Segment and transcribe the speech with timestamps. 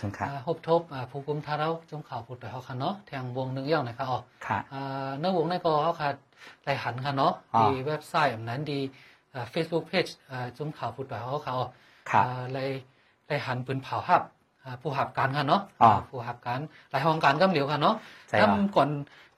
[0.00, 6.10] สงค่ะค่ะมันสงค่ะอ่าพบทบอ่าผู้กุมทาเราจงข่าวพูดไปเขาค่ะเนาะแทงวงหนึงเย่านะครับอ๋อค่ะอ่าเนื้อวงในก็เขาค่ะ
[6.66, 8.80] รายหันค่ะเนาะอ๋อดีเว็บไซต์แบบนั้นดี
[9.34, 11.66] อ่า Facebook page อ่าจงข่าวพูดไปเขาค่ะอ๋อ
[12.10, 12.70] ค่ะอ่าราย
[13.30, 14.22] รายหันปืนเผาหับ
[14.64, 16.60] อ่าผู้หับการค่ะเนาะอ๋อผู้หับการ
[16.92, 17.94] รายห้องการก็เหลียวค่ะเนาะ
[18.28, 18.88] ใช่อ๋อทำก่อน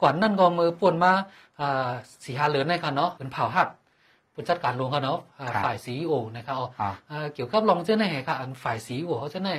[0.02, 1.12] ก่อนนั่นก็มือป่วนมา
[1.60, 1.88] อ่า
[2.24, 3.68] สีหาเหลือนในค่ะเนาะปืนเผาหับ
[4.32, 9.58] ผู้จัดการลงค่ะเนาะอ่าฝ่ายซีโอนะครับอ๋ออ๋ออ่าเกี่ยวกับรองเจ้าในแห่ค่ะอันฝ่ายสีหัวเขาเจ้าในไรห้า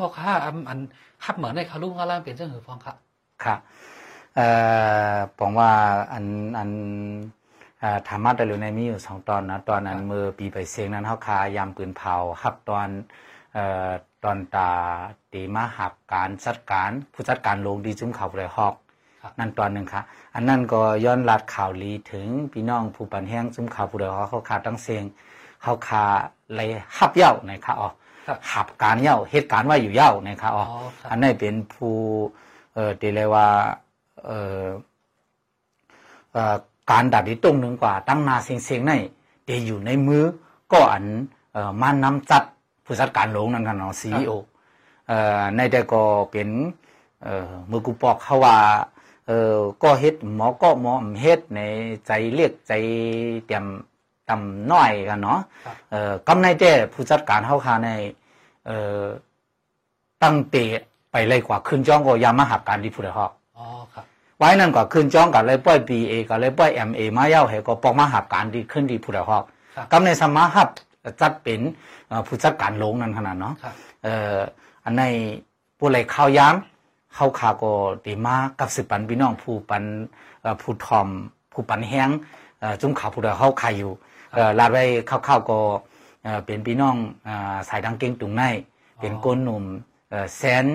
[0.00, 0.78] พอค่ะอันอัน
[1.24, 2.94] ฮับเหมือนในคารุ่งข้างล่างเป็นเจ้าหือฟองค่ะ
[3.44, 3.56] ค่ะ
[4.36, 4.48] เอ่
[5.12, 5.70] อผมว่า
[6.12, 6.24] อัน
[6.58, 6.70] อัน
[7.82, 12.88] อ่าธรรมะแต่หรือในมีอยู่สองตอนนะตอนนั้นมือปีไปเสียงนั้นเฮาคายามปืนเผาฮับตอน
[13.54, 13.90] เอ่อ
[14.24, 14.70] ตอนตา
[15.32, 18.74] ตีมาหับการจัดการผู้จัดการลงดีจุ้มเขาไรฮอก
[19.22, 20.02] ครับนั่นตอนหนึ่งค่ะ
[20.34, 25.04] อันนั้นก็ย้อนลัดข่าวลีถึงพี่น้องผู้ปันแห้งจุ้มข่าวผู้ใดฮอกเขาคาตั้งเสียง
[25.62, 26.04] เขาคา
[26.54, 27.92] เลยฮับเหย้านะคะอ๋อค
[28.28, 31.94] รับหับการเย้าเหตุการณ์ว่าอยู่เย้านะคะอ๋ออ๋อครับอันนี้เป็นผู้
[32.74, 33.46] เอ่อตีเลยว่า
[34.26, 34.64] เอ่อ
[36.32, 36.56] เอ่อ
[36.90, 38.92] การดัดที่ตรงหนึ่งกว่าตั้งนาเสียงเสียงใน
[39.46, 40.24] เดอยู่ในมือ
[40.72, 41.04] ก็อัน
[41.52, 42.42] เอ่อมานำจัด
[42.84, 44.32] ผู้จัดการหลงนั่นกันเนาะซีโอ
[45.08, 46.48] เอ่อในแต่ก็เป็น
[47.24, 48.56] เอ่อมือกูปอกเขาว่า
[49.26, 51.60] เอ่อก็เฮ็ดหมอก็หมอเฮ็ดใน
[52.06, 52.72] ใจเรียกใจ
[53.46, 53.64] เตรียม
[54.30, 57.90] ตำน้อยกันเนาะครับเอ่อกำในแต่ผู้จัดการเฮาคาใน
[58.66, 59.02] เอ่อ
[60.22, 60.66] ตั้งเตะ
[61.12, 64.04] ไปเลยกว่าขึ้นจ้องก็ยามาหับการที่ผู้ใดฮอกอ๋อครับ
[64.38, 69.44] ไว้นั่นก็ขึ้นจ้องกับเลยป้อยบีเอกับเลยป้อยเอ็มเอมาเย้าเหก็ปอกมาหับการที่ขึ้นที่ผู้ใดฮอก
[69.76, 70.68] ครับกำในสมาหับ
[71.20, 71.60] จัดเป็น
[72.08, 74.36] เอ่อผู้จัดการลงนั่นขนาดเนาะครับเอ่อ
[74.84, 75.02] อันใน
[75.78, 76.54] ผู้เลยข้าวยาม
[77.14, 77.72] เข้าคาก็
[78.04, 79.84] ดีมากับสิบปันพี่น้องผู้ปัน
[80.42, 81.08] เอ่อผู้ทอม
[81.52, 82.08] ผู้ปันแห้ง
[82.60, 84.17] เอ่อจุ่มขาวผู้ใดเข้าใครอยู่เอ่อ
[84.58, 85.58] ลาดไว้เข้าวๆก็
[86.24, 86.96] เอ่อเป็นพี่น้อง
[87.28, 88.42] อ่าสายดังเก่งตุงใน
[89.00, 89.64] เป็นก้นหนุ่ม
[90.10, 90.66] เอ่อแสน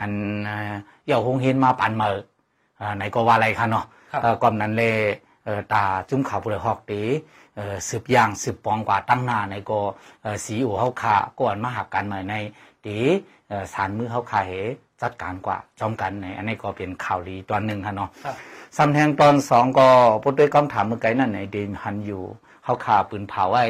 [0.00, 0.12] อัน
[0.44, 0.72] เอ่อ
[1.06, 2.10] เย่าหงเห็นมาปันเมอ
[2.78, 4.94] เอ่อไหนก็ว่าอะไรคะเนาะครับเอ่อก่อนนั้นเลย
[5.44, 7.00] เอ่อตาจุ้มขาวผู้ใดฮอกตี
[7.56, 9.80] เอ่อสืบย่างสืบปองกว่าตั้งหน้าในก็
[10.22, 12.34] เอ่อสีอูเฮาคาก่อนมาหักกันใหม่ใน
[12.84, 12.96] ตี
[13.48, 14.52] เอ่อสารมือเฮาคาเห
[15.00, 18.36] จัดการกว่าจอมกันในอันนี้ก็เป็นข่าวดีตอนหนึ่งค่ะเนาะครับ
[18.76, 19.88] ซ้ำแทงตอนสองก็
[20.22, 22.24] พูดด้วยคำถามเมื่อไกลนั่นในเดนฮันอยู่
[22.64, 23.64] เฮาคาปืนเผาไว้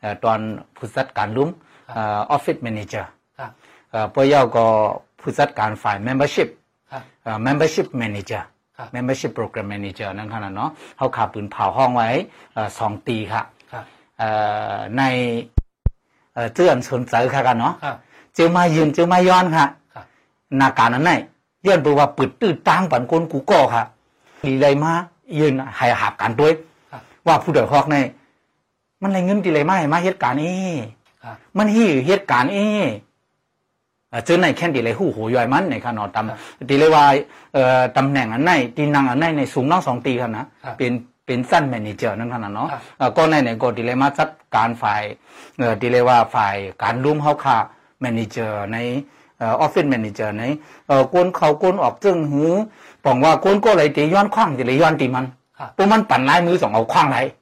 [0.00, 0.38] เอ่อตอน
[0.76, 1.50] ผู้จัดการลุ้ม
[1.96, 1.98] อ
[2.30, 3.50] อฟฟิศแมเนเจอร์ครับ
[3.90, 4.66] เอ่อปอยาก็
[5.20, 6.48] ผู้จัดการฝ่าย membership
[6.92, 8.42] ครับเอ่อ membership manager
[8.76, 12.08] ครับ membership program manager นั่นขนาดเนาะเขาขาปืนเผาห้องไว้
[12.54, 13.84] เอ่อสองตีค่ะครับ
[14.18, 14.28] เอ่
[14.74, 15.02] อใน
[16.34, 17.96] เอ่อเจื้อนสนใจค่ะกันเนาะครับ
[18.34, 20.04] เจอมายืนเจอมาย้อนค่ะครับ
[20.60, 21.12] นาการนั้นไหน
[21.66, 23.84] ย้อนไปว่าปิดตื้อตั้งปันกนกูก็ค่ะ
[24.44, 24.92] ดีเลยมา
[25.38, 26.52] ยืนให้หับกันด้วย
[26.90, 27.96] ครับว่าผู้เดือดฮอกใน
[29.02, 30.70] มันอะไรเงินดีเลยมาให้มาเหตุการณ์นี้
[31.24, 32.58] ครับมันฮี่เหตุการณ์เอ
[34.10, 37.04] เอ่อเจอในแค่ดีเลยหูหูย่อยมันในขนอตำดีเลยว่า
[37.54, 40.92] เอ่อตำแหน่งอันไหนตีนางอันไหนในสูงน้องสองตีครับนะครับเป็น
[41.26, 45.02] เป็นสั้นแมเนเจอร์นั่นขนาดเนาะครับเอ่อก็ในในก็ดีเลยมาจัดการฝ่าย
[45.58, 47.56] เอ่อดีเลยว่าฝ่ายการร่วมเฮาค่ะ
[48.00, 48.76] แมเนเจอร์ใน
[49.38, 50.44] เอ่อออฟฟิศแมเนเจอร์ใน
[50.88, 52.52] เอ่อกวนเขากวนออกจึงหือ
[53.04, 55.26] บอกว่ากวนก็เลยตีย้อนคว้างตีเลยย้อนตีมัน
[55.58, 57.36] ครับพวกมันปั่นลายมือสองเอาคว้างไหนอ๋อ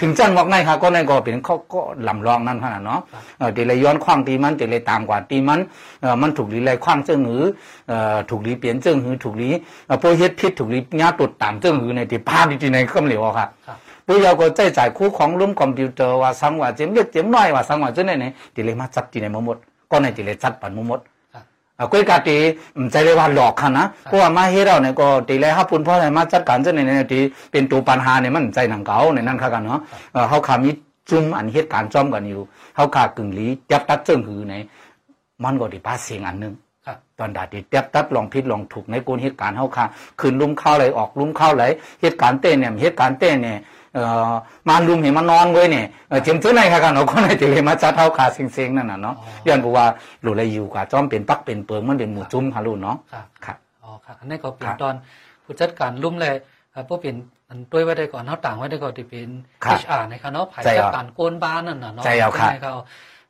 [0.00, 5.60] ถึงจันบอกในค่ะก็ในก็เป็นเขาก็ลำลองนั่นขนาดเนาะครับเออตีเลยย้อนคว้างตีมันตีเลยตามกว่าตีมัน
[6.02, 7.44] เออมันถูกลีเลยคว้างเจิ้งหือ
[7.88, 9.50] เอ่อถูกลีเปลี่ยนเจิ้งหือถูกลี
[9.86, 19.58] เอ่อพวกเฮ็ดพิษถูกลีญาตุดตามเจิ้งหือในที่พาดีที่ในก็เหลียวอะค่ะครับพวกเราก็ใจจ่ายคู่ของรุ่มคอมพิวเตอร์ว่าสังว่าเจ็มเล็กเจ็มน้อยว่าสังว่าเจ้าไหนไหนตีเลยมาจับตีในหมด
[19.90, 21.09] ก็ในตีเลยจัดปันหมดครับอะก้อยกาตีอืมใจเลยว่าหลอกค่ะนะเพราะว่ามาเฮ็ด
[24.66, 27.18] เราเนี่ยก็ตีเลยฮับปุ่นเพราะอะไรมาจัดการเจ้าในเนี่ยตี
[27.52, 29.80] เป็นตัวปัญหาเนี่ยมันใจหนังเก่าในนั้นค่ะกันเนาะ
[30.12, 30.70] เออเฮาขามี
[31.10, 32.42] จุ่มอันเหตุการณ์จอมกันอยู่
[32.76, 34.54] เฮาขากึ่งหลียับตัดเจิ้งหือใน
[35.42, 36.54] มันก็ไดีพาเสียงอันหนึง
[36.86, 39.84] ครับตอนดาดีเตียบตัดลองผิดลองถูกในกลเหตุการณ์เฮาค่ะ
[40.20, 41.72] คืนลุ่มเข้าเลยออกลุ่มเข้าเลย
[42.02, 43.79] เหตุการณ์เต้นเนี่ยเหตุการณ์เต้นเนี่ยเอ่อ
[44.68, 49.14] มาลุมเห็นมานอนเว้ยเนี่ยเออเจิมซื้อในค่ะกันเนาะก็ในตีเลยมาจัดเฮาขาเสียงๆนั่นน่ะเนาะ
[49.46, 49.86] ย้อนบอกว่า
[50.22, 54.94] หลุเลยอยู่กว่าจอมเป็นปักเป็นเปิงมันเป็นหมู่จุ้มค่ะลูกเนาะครับครับอ๋อครับอันนี้ก็เป็คนรับตอน
[55.44, 56.34] ผู้จัดการลุ่มเลย
[56.72, 57.16] เอ่อผู้เป็น
[57.48, 59.28] อันด้วยไว้ได้ก่อนเขาต่างไว้ได้ก่อนที่เป็น
[59.64, 62.72] ครับ HR นะครับเนาะภายใช่ครัจับดการโกนบ้านนั่นน่ะเนาะใช่ครับครับใช่เขา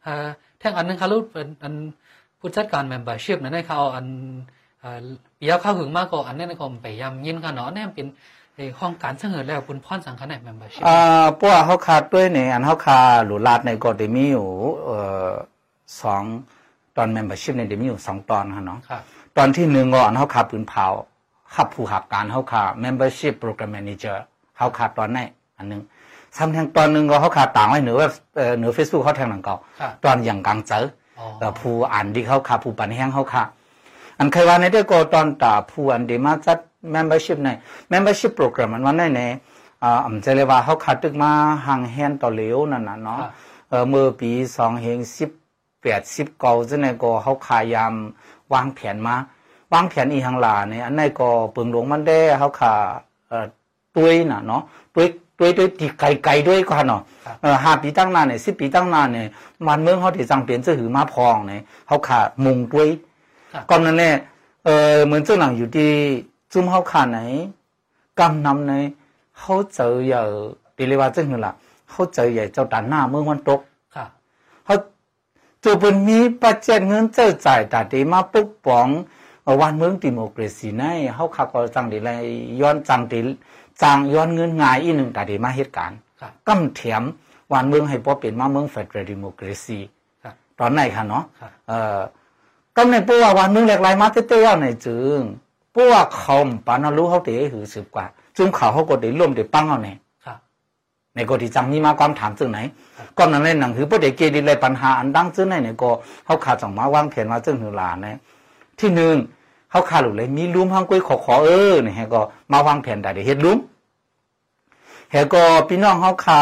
[0.05, 0.27] เอ่อ
[0.59, 1.75] แท่งอันนึงครับลูกเป็นอัน
[2.41, 4.07] ผู้จัดการ membership นั่นให้เขาอัน
[4.81, 4.99] เอ่อ
[5.39, 8.40] ปียาเข้าหึงมากกว่าอันนี้ในก็ไปยำยินค่ะเนาะเนี่ยเป็นไอ้
[8.79, 14.49] ห้องการเสนอแล้วคุณพรสังขาร membership อ่าพวกเฮาขาดด้วยเนี่ยอันเฮาคาหลุลาดในก็ได้มีอยู่
[14.85, 15.31] เอ่อ
[16.01, 16.23] สอง
[16.97, 19.03] ตอน membership เนี่ยได้มีอยู่สองตอนค่ะเนาะครับ
[19.37, 20.87] ตอนที่หนึ่งก็อันเฮาขาปืนเผา
[21.55, 24.17] ขับผู้หับการเฮาขา membership program manager
[24.59, 25.19] เฮาขาตอนไหน
[25.59, 25.83] อันหนึง
[26.37, 30.85] ซ้ำแทงตอนหนึงก็เฮาขาต่างไว้เหนือเว็บเอ่อเหนือ Facebook เฮาแทงหนังเก่าครับตอนอย่างกลางเจออ
[31.19, 33.45] อ๋อเอ่อผู้อ่านที่เขาค่ะผู้ปันแห้งเขาค่ะ
[34.19, 36.59] อันเคยว่าในเด็กก็ตอนตาผู้อันเดมาจัด
[36.95, 37.49] membership ใน
[37.93, 39.31] membership program มันวันไหนเนี่ย
[39.83, 41.33] อ่าผมจะเรียกว่าเขาขาดตึกมา
[41.67, 43.31] ห่างแหนต่อเหลวนั่นน่ะเนาะครับ
[43.69, 45.31] เออเมื่อปีสองเฮงสิบ
[45.83, 47.95] แปดสิบเก้าจังไหนก็เขาขายาม
[48.53, 49.17] วางแผนมา
[49.73, 52.75] วางแผนอีหังหลาเนี่ยอันไหนก็เปิงหลวงมันได้เขาขา
[53.29, 53.47] เอ่อ
[53.97, 54.63] ตุ้ยน่ะเนาะ
[54.95, 59.27] ตุ้ยตุ้ยตุ้ยที่ไกลไกลๆด้วยก็เนาะครับเออห้าปีตั้งนานเนี่ยสิบปีตั้งนานเนี่ย
[59.67, 62.89] มันเมืองเขาที่จังเปลี่ยนจะหือมาพองเนี่ยเขาขามุงตุ้ย
[63.55, 64.17] ครับก่อนนั้นเนี่ย
[64.65, 65.91] เออเหมือนเจ้าหนังอยู่ที่
[66.53, 67.21] จุ่มเขาขาไหน
[68.19, 68.73] กำนำใน
[69.39, 70.23] เขาเจออย่า
[70.77, 71.53] ดีเลยว่าจังหือละ
[71.91, 73.61] เขาเจออย่าเจ้าด่านหน้าเมืองวันตก
[73.95, 74.09] ครับ
[74.65, 74.75] เขา
[75.63, 78.89] ตัวเป็นมีปัจจัยเงินเจ้าจ่ายแต่ดีมาปกป้อง
[79.43, 80.83] เอ่อวันเมืองดิโมกราซีใน
[81.15, 82.25] เขาขับก็จังดีเลย
[82.61, 83.21] ย้อนจังดี
[83.83, 87.03] จังย้อนเงินง่ายอีหนึ่งแต่ดีมาเหตุการณ์ครับกำเถียม
[87.53, 89.79] วันเมืองให้พอเป็นมาเมืองเฟดเรดิโมกราซี
[90.23, 91.99] ครับตอนไหนคะเนาะครับเอ่อ
[92.77, 95.21] ก็ในปัววันเมืองแหลกหลายมาเตี้ยๆในจึง
[95.75, 96.37] ปัวเขา
[96.67, 98.07] ปานารู้เขาเตะหือสืบกว่า
[98.37, 100.39] จุ่มเขาเขาก็ได้ร่วมได้ปังเอาเนี่ยครับ
[101.15, 102.59] ในก็ที่จังมีมาความถามจึงไหน
[103.17, 105.91] ก็นั่นเลยหนังคือประเด็กเกดีเลยปัญหาอันดังจึงไหนเนี่ยก็
[106.25, 108.17] เขาขาดจังมาวางแผนมาจึงหือหลานเนี่ย
[108.79, 109.17] ที่หนึ่ง
[109.71, 112.21] เขาขาดหลุดเลยมีลุมห้างกุ้ยขอขอเออเนี่ยให้ก็
[112.53, 113.59] มาวางแผนได้เฮ็ดลุม
[115.11, 116.41] เฮก็พี่น้องเขาขา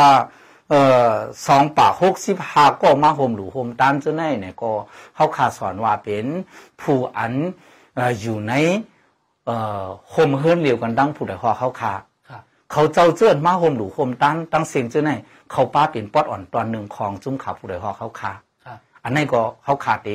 [0.70, 1.12] เอ่อ
[1.46, 4.70] สองปากหกสิบห้าก็มาโฮมหลูโฮมตามจึงไหนเนี่ยก็
[5.14, 6.26] เขาขาสอนว่าเป็น
[6.80, 7.32] ผู้อัน
[7.94, 8.54] เอ่ออยู่ใน
[9.48, 11.94] เอ่อโฮมเฮิรนเดียวกันดังผู้ใดขอเขาขา
[12.28, 12.42] ครับ
[12.72, 15.10] เขาเจ้าเจื้อนมาห่มหลูห่มตั้งตั้งเสียงเจ้าไหน
[15.52, 18.32] เขาป้าเป็นปอดอ่อนตอนหนึ่งของจุ้มขาผู้ใดหอเขาขา
[18.64, 20.10] ครับอันนี้ก็เขาขาดเด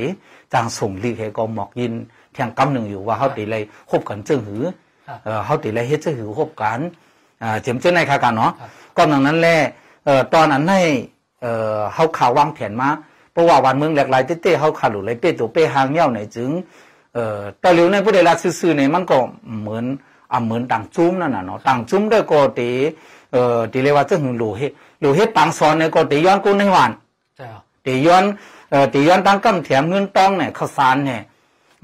[0.53, 1.93] จางส่งลีกให้ก็หมอกยิน
[2.33, 4.63] เทียงกำหนึ่งอยู่ว่าเขาตีเลยคบกันเจ้าหือ
[5.07, 6.79] ครับเออเขาตีเลยเฮ็ดเจ้าหือคบกัน
[7.43, 9.57] อ่าเจียมเจ้าไหนค่ะกันเนาะครับก็ดังนั้นแหละ
[10.05, 10.81] เอ่อตอนนั้นให้
[11.41, 12.89] เอ่อเขาข่าววางแผนมา
[13.31, 16.49] เพราะว่าวันเมืองแหลกหลายเต้ๆเขาขาดหลุดเลยเป้ตัวเป้หางเงี้ยวไหนจึง
[17.13, 19.17] เอ่อตอนเหลียวในผู้ใดละซื่อๆเนี่ยมันก็
[19.61, 19.85] เหมือน
[20.31, 22.69] อ่าเหมือนต่างจุ้มนั่นน่ะเนาะต่างจุ้มด้วยก็ตี
[23.31, 24.61] เอ่อตีเรียกว่าจะหึงหลูเฮ
[25.01, 26.91] หลูเฮปังสอนเนี่ยก็ตีย้อนกูในวัน
[27.35, 28.23] ใช่ครับตีย้อน
[28.71, 31.21] เอ่อตีย้อนตั้งกำเถียมเงินต้องเนี่ยข้าวสารเนี่ย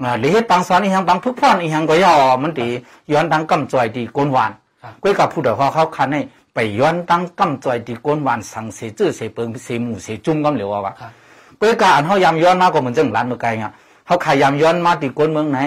[0.02, 2.12] อ่าหลีเฮปังสอนอีหยังปังพุกพรอีหยังก็ย่อ
[2.42, 2.66] มันตี
[3.12, 4.52] ย้อนตั้งกำจอยตีกวนหวาน
[4.82, 6.20] ครับก้อยกับผู้ใดเขาเขาคันให้
[6.54, 11.10] ไปย้อนตั้งกำจอยตีกวนหวานสั่งเสียจื้อเสียเปิงเสียหมูเสียจุ้มกำเหลียวว่ะครับ
[11.56, 13.72] เพื่อการเขายำย้อนมากกว่าเหมือนจังหลานเมื่อไกลเงี้ย
[14.10, 15.58] เขาขายยำย้อนมาตีก้นเมืองไหน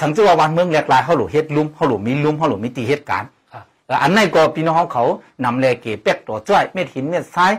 [0.00, 5.04] สังเกตว่าวันเมืองแหลกหลายเขาหลุเฮ็ดลุ่มเขาหลุมีลุ่มเขาหลุมีตีเหตุการณ์ครับเอ่ออันนั้นก็พี่น้องเขาเขา
[5.44, 7.52] นำแลเกเป็กตัวจ้อยเม็ดหินเม็ดทราย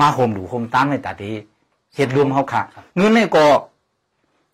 [0.00, 1.32] มาห่มหลูห่มตามในตาดี
[1.94, 2.62] เฮ็ดลุ่มเขาค่ะ
[2.96, 3.44] เงินนี่ก็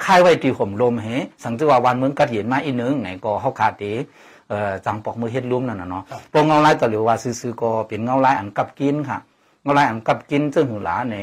[0.05, 1.07] คายไว้ตีห่มลมเห
[1.45, 3.93] สังเกตว่าวันเมืองกัดเห็นมาอีนึงไหนก็เขาขาดตี
[4.49, 6.03] เอ่อจังปอกมือเฮ็ดลุ่มนั่นน่ะเนาะ
[6.33, 9.19] ปองเงาลายต่อเหลียวว่าซื่อๆก็เป็นเงาลายอันกับกินค่ะ
[9.63, 11.17] เงาลายอันกับกินซึ่งหือหลาใน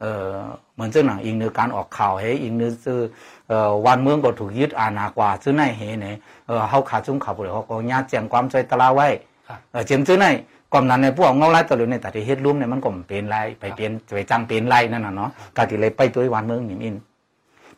[0.00, 0.36] เอ่อ
[0.74, 3.00] เหมือนเจ้าหนังอิงเนื้อการออกข่าวให้อิงเนื้อซื้อ
[3.48, 6.16] เอ่อวันเมืองก็ถูกยึดอาณากว่าซึ่งในเหเนี่ย
[6.46, 9.08] เอ่อเฮาขาจุ้มข่าวบ่ได้เฮาก็ญาติแจ้งความใจตะลาไว้
[9.48, 10.26] ครับเอ่อเจียมซื่อใน
[10.72, 16.94] ก่อนนั้นในพวกเงาไล่ตะลุในแต่ที่เฮ็ดร่วมเนี่ยมันก็บ่เป็นไรไปเป็นไปจังเป็นไรนั่นน่ะเนาะกะที่เลยไปตัววันเมืองนี่มิน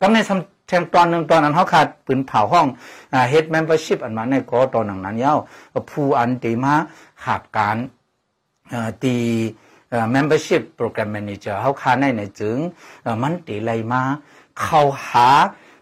[0.01, 0.19] ก็ใน
[0.69, 2.67] แทงตอนหนึงตอนนั้นเฮาขาดปืนเผาห้อง
[3.15, 5.39] อ่าเฮ็ด membership อันมาในก็ตอนนั้นยาว
[5.91, 6.75] ผู้อันติมา
[7.25, 7.77] หาบการ
[8.71, 9.66] เอ่อตีเอ่อ
[10.15, 12.59] membership program manager เขาค้าในในจึง
[13.03, 14.03] เอ่อมันตีไรมา
[14.61, 15.29] เข้าหา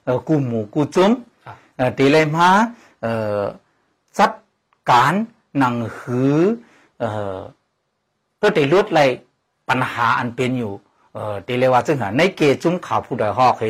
[0.05, 1.13] เอ่อกูหมู่กูจุ้ม
[1.47, 2.49] ครับเอ่อตีไรมา
[3.03, 3.43] เอ่อ
[4.19, 4.31] จัด
[4.91, 5.15] การ
[5.59, 6.39] หนังหือ
[7.01, 7.39] เอ่อ
[8.37, 9.01] เพื่อตีลดไร
[9.69, 10.73] ปัญหาอันเป็นอยู่
[11.15, 13.65] เอ่อตีเลยว่าจึงหาในเกจุ้มข่าวผู้ใดฮอกเห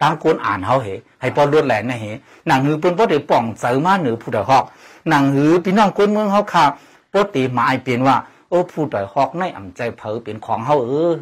[0.00, 0.88] ตั้งคนอ่านเฮาเห
[1.20, 2.06] ให้พอลดแหลนนะเห
[2.48, 4.64] หนังหือเปิ้นบ่ได้ป้องเสริมมาเหนือผู้ใดฮอก
[5.10, 6.64] หนังหือพี่น้องคนเมืองเฮาค่ะ
[7.12, 8.16] ปกติหมายเป็นว่า
[8.48, 11.12] โอ้ผู้ใดฮอกในอ่ำใจเผอเป็นของเฮาเออ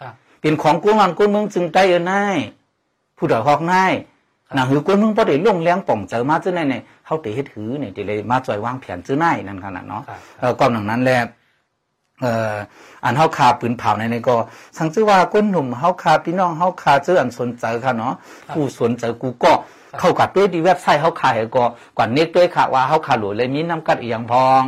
[0.00, 2.36] ครับเป็นของกวนวันกวนเมืองจึงได้เออไนาย
[3.18, 3.92] ผู้ใดฮอกนาย
[4.54, 11.20] หนังหือกวนเมืองบ่ได้ลงแรงป่องเจอมาจังได๋เนี่ยเฮาติเฮ็ดหือเนี่ยติเลยมาจ่อยวางแผนจังได๋นั่นขนาดเนาะครับเออก่อนหนังนั้นแหละ
[12.22, 12.56] เอ่อ
[13.04, 14.36] อันเฮาคาปืนเผาในนี่ก็
[14.76, 18.14] สังชื่อว่าก้นหนุ่มเฮาคาพี่น้องเฮาคาเจออันสนใจค่ะเนาะ
[18.50, 19.52] ผู้สนใจกูก็
[20.00, 21.64] เข้ากับด้วยดีเว็บไซต์เฮาคาให้ก็
[21.98, 24.62] ก่อนเน็กด้วยค่ะว่าเฮาคาหลวยเลยมีน้ำกัดอีหยังพอง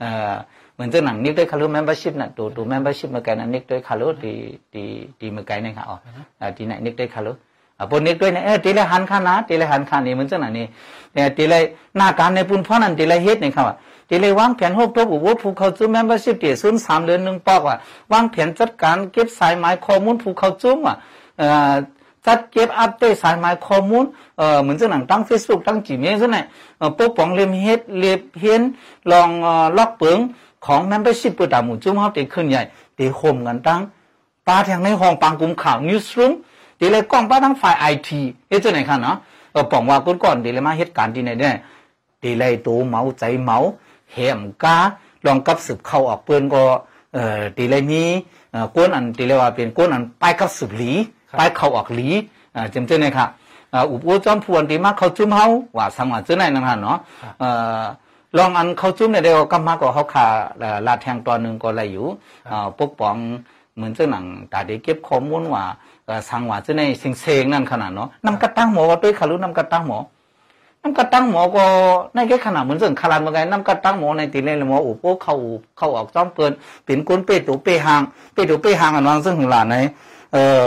[0.00, 0.32] เอ่อ
[0.82, 4.34] เหมือนเจ้าหนังน็กด้วยคารุ membership น่ะตัวตัว membership เมื่อกี้นั้นเน็กด้วยคารุดี
[4.74, 4.84] ดี
[5.20, 5.96] ดีเมื่อกี้นี่ค่ะอ๋อ
[6.56, 7.32] ทีไหนน็กด้วยคารุ
[7.78, 10.66] อ่าปนเน็กด้วยเนี่ยเออตีลยหันค่านะตีเลยหันค่านี่เหมือนเจ้าหนังนี่
[11.14, 11.62] เนี่ยตีลย
[11.96, 13.74] หน้าการในปุ่นพ่อนั้นตีเลยเฮ็ดนี่ค่ะว่า
[14.08, 17.76] ตีเลยวางแผนหกตัวบุว่าผู้เขาจุ้ม membership เดี๋ยวศูนสามเดือนหนึ่งปอกว่า
[18.12, 20.96] วางแผนจัดการเก็บสายหมายข้อมูลผู้เขาจุ้มอะ
[21.38, 21.74] เอ่อ
[22.26, 24.04] จัดเก็บอัปเดตสายหมายข้อมูล
[24.38, 26.44] เอ่อเหมือนเจะหนังตั้ง Facebook ตั้งจีเมลซะหน่อย
[26.78, 28.62] เอ่อปกป้องเลียมเฮ็ดเลียบเห็น
[29.10, 30.18] ลองเอ่อล็อกเปิง
[30.66, 32.62] ของนั้นได้สิบประดามูจุ่มเขาเตะเคลื่นใหญ่
[32.96, 33.80] เตะห่มกันตั้ง
[34.46, 36.32] ปลาทางในห้องปังกลุ่มข่าวนิวส์รูม
[36.76, 39.16] เตะเลยกล้องปลาทั้งฝ่ายไอทีเอ๊ะเจ้าไหนคะเนาะ
[39.52, 41.54] เออป่องว่าก้นก่อนเตะเลยมาเหตุการณ์ที่ไหนเนี่ย
[42.20, 43.58] เตะเลยโตเมาใจเมา
[44.12, 44.76] เหมกา
[45.26, 46.62] ลองกับสืบเข้าออกเปื้อนก็
[47.14, 48.02] เอ่อตีเลยมี
[48.52, 50.92] เออก้นอันตีเลยว่าเป็นก้นอันไปกับสืบหลี
[51.36, 52.08] ไปเข้าออกหลี
[52.54, 53.26] อ่าจำเจ้าไหนคะ
[53.72, 56.96] อ่าอุปโภคจอมพวนตีมากเขาจุ่มเฮาว่าสังวาเจ้าไหนนั่นฮะเนาะ
[57.40, 57.48] เอ่
[57.80, 57.82] อ
[58.36, 60.26] ลองอันเขาจุ่มเนี่ยเดียวก็มาก็เขาขา
[60.86, 62.06] ลาดแทงตอนหนึ่งก็เลยอยู่
[62.50, 63.16] อ่าปกป้อง
[63.74, 65.64] เหมือนเจ้าหนังตาได้เก็บข้อมูลว่า
[66.28, 69.98] สังว่าเจ้าในสิงเซงนั่นขนาดเนาะนำกระตั้งหมอว่าด้วยขารุนำกระตั้งหมอ
[70.82, 71.64] น้ำกระตั้งหมอก็
[72.14, 75.34] ในแค่ขนาดเหมือนเรื่องคารันเหมือนกันน้ำกระตั้งหมอในตีเล่นหมออุปเข้า
[75.78, 76.52] เข้าออกจ้อมเกิน
[76.84, 79.76] เป็นก้นเป้ตัวเป้หางเป้ตัวเป้หางอันวางซึ่งถึงหลานใน
[80.32, 80.64] เอ่อ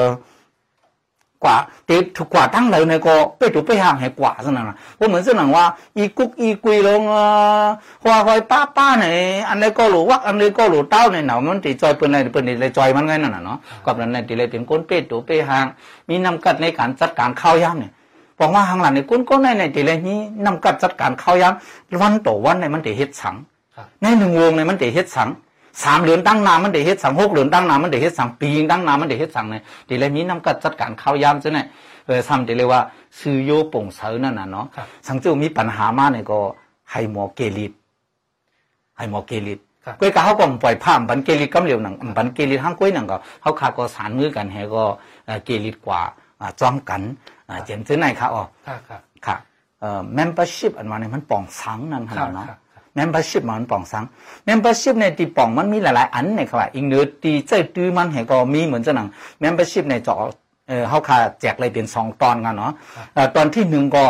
[1.44, 1.56] กว่า
[1.90, 5.66] ตีถูกกว่าตั้งเลยในก็เป้ตัวเป้หางให้กว่าซะนั่นนะเพราะเหมือนเรื่องว่า
[5.98, 7.68] อีกุกอีกุยลงอ่า
[8.04, 9.06] หัวคอยป้าป้าไหน
[9.50, 15.66] อันนี้ก็หลูวักอันนี้ก็หลูเต้าในหนาวมันตีจอยเปิ้นในเปิ้นในจอยมันไงนั่นน่ะเนาะกับนั้นในตีเลยเป็นก้นเป้ตัวเป้หาง
[16.10, 17.92] มีน้ำกัดในการจัดการข้าวยามเนี่ย
[18.40, 21.54] บอกว่าทางหลังในก้นก้นในในตีเลยนี้นำกัดจัดการเข้ายัง
[22.02, 23.36] วันต่อวันในมันเดเฮ็ดสัง
[24.02, 25.30] ในหนึ่งวงในมันเดเฮ็ดสัง
[25.84, 29.56] สามเหรียญตั้งนามันเดเฮ็ดสังหกเหรียญตั้งนามันเดเฮ็ดสังปีตั้งนามันเดเฮ็ดสังใน
[29.88, 31.66] ตีเลยนี้นำกัดจัดการเข้ายามจะเนี่ย
[32.06, 32.82] เออทำตีเลยว่า
[33.20, 34.66] ซื้อโยป่งเสานั่นน่ะเนาะ
[35.08, 36.40] สังเจ้ามีปัญหามากเนี่ยก็
[36.92, 37.72] ให้หมอเกลิด
[38.98, 39.60] ให้หมอเกลิด
[40.00, 44.84] ก้อยก็เขาก็ปล่อยผ้าบันเกลิดกำเหลียวหนังบันเกลิดห้างก้อยหนังก็เขาขาก็สารมือกันให้ก็
[45.46, 46.02] เกลิดกว่า
[46.60, 47.02] จ้อมกัน
[47.50, 49.36] อ่าเจนซื้อไหนคะอ๋อครับครับค่ะ
[49.80, 52.46] เอ่อ membership อันว่าเนี่ยมันป่องสังนั่นขนาดเนาะ
[52.98, 54.04] membership มันป่องสัง
[54.48, 59.08] membership ในตีป่องมันมีหลายๆ อันในครับอีกเนื้อตีใจตื้อมันเห็นก็มีเหมือนจะหนัง
[59.44, 60.16] membership ในจอ
[60.68, 62.72] เออเขาค่ะแจกเลยเป็นสองตอนกันเนาะ
[63.14, 64.06] เอ่อตอนที่หนึ่งก็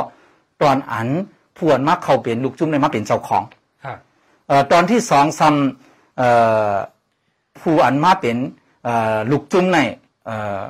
[0.61, 1.07] ตอนอัน
[1.57, 3.43] ผวนมาเข้าเป็นลูกจุ้มในมาเป็นเจ้าของ
[3.83, 3.97] ครับ
[4.47, 6.29] เอ่อตอนที่สองซ้ำเอ่
[6.69, 6.73] อ
[7.61, 8.37] ผู้อันมาเป็น
[8.83, 9.77] เอ่อลูกจุ้มใน
[10.25, 10.61] เอ่อ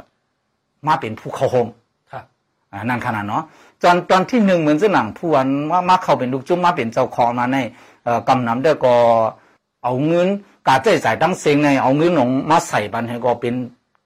[0.87, 1.67] มาเป็นผู้เข้าโฮม
[2.11, 2.23] ครับ
[2.71, 3.43] อ่านั่นขนาดเนาะ
[3.83, 7.57] ตอนตอนที่หนึ่งเหมือนสนังผู้วันว่ามาเข้าเป็นลูกจุ้มมาเป็นเจ้าของมาใน
[8.05, 8.95] เอ่อกำนำได้ก็
[9.83, 10.27] เอาเงิน
[10.67, 13.53] กาใจจ่ายตั้งเสียงในเอาเงินหลงมาใส่บันให้ก็เป็น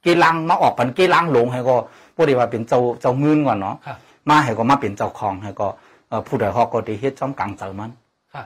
[0.05, 1.75] กีลังมาออกปันกีลังหลงให้ก็
[2.15, 3.97] พวกเดีว่าเป็นเจ้าเจ้าเงินก่อนเนาะครับ
[4.29, 5.67] มาให้ก็มาเป็นเจ้าของให้ก็
[6.09, 7.91] เอ่อผู้ใดฮอกก็ได้เฮ็ดจ้อมกลางเจ้ามัน
[8.33, 8.45] ครับ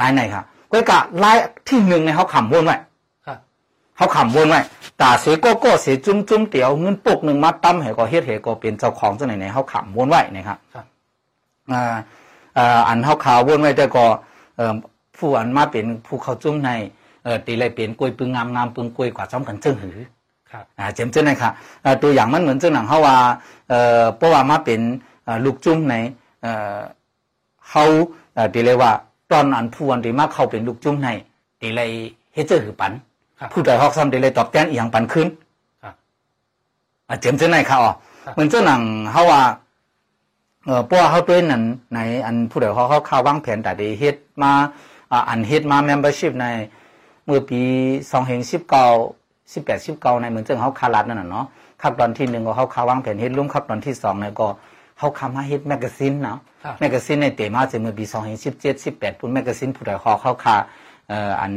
[0.00, 0.42] รายไหนค่ะ
[0.72, 1.36] ก็กะราย
[1.68, 2.76] ที่หนึ่งในเขาขำวนไว้
[3.26, 3.38] ครับ
[3.96, 4.60] เขาขำวนไว้
[5.00, 10.84] ตาเสียก็ก็เสียจุ้มจุ้มเตี๋ยวเงินปกหนึ่งมาตั้มให้ก็เฮ็ดให้ก็เป็นเจ้าของจังไหนไหนเขาขำวนไว้นะครับครับ
[11.72, 11.94] อ่า
[12.58, 14.35] อ่าอันเขาขาววนไว้แต่ก็เอ่อ
[15.16, 16.70] ผู้อันมาเป็นผู้เขาจุ้มใน
[17.24, 19.98] เอ่อตีเลยเป็นกล้วยปึงงามงามปึงกล้วยกว่าจ้อมกันเจิ้งหือ
[20.50, 21.50] ครับอ่าเจมเจ้าไหนค่ะ
[21.82, 23.16] เอ่อตัวอย่างมันเหมือนเจ้าหนังเขาว่า
[23.68, 24.80] เอ่อเพราะว่ามาเป็น
[25.24, 25.94] เอ่อลูกจุ้มใน
[26.42, 26.78] เอ่อ
[27.68, 27.84] เขา
[28.34, 28.92] เอ่อตีเลยว่า
[29.30, 31.08] ตอนอันผู้อันที่มาเข้าเป็นลูกจุ้มใน
[31.60, 31.90] ตีเลย
[32.34, 32.92] เฮ็ดเจ้าหือปัน
[33.40, 35.28] ครับผู้ใดฮอกซ้ำตีเลยตอบแทนอีหยังปันขึ้น
[35.82, 35.94] ครับ
[37.08, 37.92] อ่าเจมเจ้าไหนค่ะอ๋อ
[38.24, 38.80] ครับเหมือนเจ้าหนัง
[39.12, 39.42] เขาว่า
[40.66, 41.62] เออเพราะว่าเขาด้วยนั้น
[41.94, 44.52] ในอันผู้ใดเขาเขาเข้าวางแผนแต่ได้เฮ็ดมา
[45.12, 46.46] อ่าอันเฮ็ดมา membership ใน
[47.24, 47.60] เมื่อปี
[48.40, 51.46] 2019 18 19ในเหมือนเจ้าเขาคารัดนั่นน่ะเนาะ
[51.82, 54.48] ครับตอนที่หนึ่งก็เขาเข้าวางแผนเฮ็ดร่วมครับตอนที่สองเนี่ยก็
[54.98, 58.04] เขาคำมาเฮ็ดแมกกาซีนเนาะครับแมกกาซีนในเตมาจะเมื่อปี
[58.46, 60.56] 2017 18ปุ่นแมกกาซีนผู้ใดเขาเขาคา
[61.08, 61.52] เอ่ออัน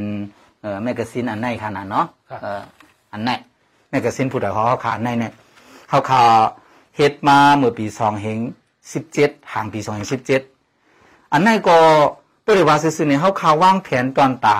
[0.62, 2.62] เอ่อแมกกาซีนอันไหนขนาดเนาะครับเอ่อ
[3.12, 3.32] อันไหน
[3.92, 5.34] แมกกาซีนผู้ใดเขาเขาคาอันไหนเนี่ย
[5.90, 6.22] เขาข่า
[6.96, 8.40] เฮ็ดมาเมื่อปีสองเฮง
[8.94, 10.42] สิบเจ็ดห่างปีสองเฮงสิบเจ็ด
[11.34, 11.78] อันนั้นก็
[12.46, 14.58] บริวารซื่อๆเนี่ยเขาข่าววางแผนตอนตา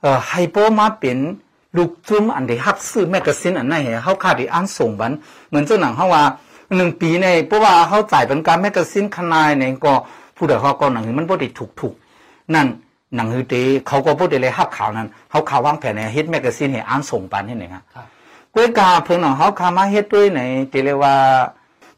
[0.00, 1.18] เอ่อให้โปมาเป็น
[1.76, 5.12] ลูกจุ้มอันที่ฮับซื้อแมกกาซีนอันนั้นเหรอเขาขาดที่อ่านส่งบัน
[5.48, 6.22] เหมือนเจ้าหนังเขาว่า
[6.76, 9.92] หนึ่งปีในเพราะว่าเขาจ่ายเป็นการแมกกาซีนขนาดเนี่ยก็
[10.36, 12.66] ผู้ใดเขาก็หนังสือมันบ่ได้ถูกถูกๆนั่น
[13.16, 13.54] หนังสือเต
[13.88, 18.06] เขาก็บ่ได้เลยฮับข่าวนั้นเขาข่าววางแผนในเฮ็ดแมกกาซีนให้อ่านส่งปันให้ไหนครับครับ
[18.54, 20.40] กวยกาเพิ่นของเขาคามาเฮ็ดด้วยใน
[20.72, 21.14] ติเลยว่า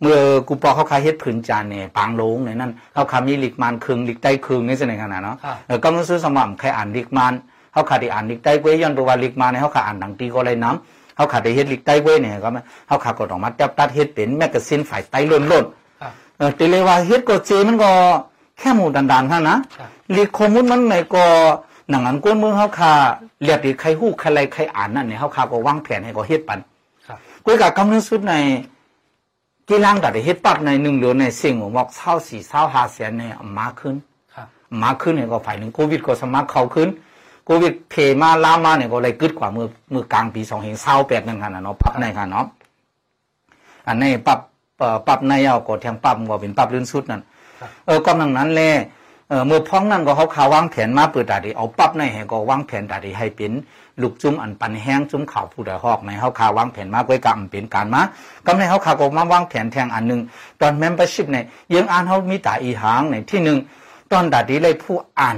[0.00, 7.35] เมื่อกูปอเขาคาเฮ็ดผืนจานเนี่ยปางโลงในนั้นเขาคามีลิกมันครึ่งลิกใต้ครึ่งนี่สิในขนาดเนาะครับเออก็มันซื้อสม่ำใครอ่านลิกมัน
[7.73, 17.91] เขาขาดได้อ่านลิกใต้กวยย้อนตัวว่าลิกมันเนี่ยเขาขาอ่านดังตีก็เลยน้ำเขาขาดได้เฮ็ดลิกใต้กวยเนี่ยก็มันเขาขาก็ต้องมาจับตัดเฮ็ดเป็นแมกกาซีนฝ่ายใต้ล้นครับๆเออติเลยว่าเฮ็ดก็เจมันก็
[18.59, 21.25] แค่หมู่ดันๆเท่านั้นนะครับลิกข้อมูลมันในก็
[21.91, 22.93] หนังอันกวนเมืองเขาคา
[23.43, 26.59] เรียกที่ใครฮู้ใครอะไรใครอ่านนั่นเนี่ยเขาคาก็วางแผนให้ก็เฮ็ดปัน
[27.07, 28.35] ครับกุยกับกำลังสุดใน
[29.70, 33.94] กีฬางกับเฮ็ดปั๊บในหนึ่งเดือนในสิ่งของบอกเศร้าสี่เศร้าห้าแสนเนี่ยมาขึ้น
[34.35, 34.46] ครับ
[34.82, 36.88] มาขึ้นเนี่ยก็ฝ่ายหนึ่งโควิดก็สมัครเข้าขึ้น
[37.44, 42.46] โควิดเพมาลามาเนี่ยก็เลยกึดกว่ามือมือกลางปีสองเห็นเศร้าแปดนั่นกันนะเนาะปรับในกันเนาะ
[43.88, 44.38] อันนี้ปรับ
[44.78, 47.23] เอ่อปรับในเอาก็แทงปรับก็เป็นปรับลื่นสุดนั่น
[47.61, 48.70] ครับเออกำลังนั้นแหละ
[49.28, 53.52] เออเมื่อพ้องนั้นก็เขาขาวางแผนมาเปิดตาดีเอาปั๊บในให้ก็วางแผนตาดีให้เป็น
[54.03, 58.03] ลูกจุ้มอันปันแห้งจุ้มข่าวผู้ใดฮอกในเขาขาวางแผนมาก้วยกรรมเป็นการมา
[58.47, 60.21] กำในเขาขาก็มาวางแผนแทงอันหนึ่ง
[60.61, 63.59] ตอน membership เนี่ยยังอ่านเขามีตาอีหางในที่หนึ่ง
[64.12, 65.37] ตอนตาดีเลยผู้อ่าน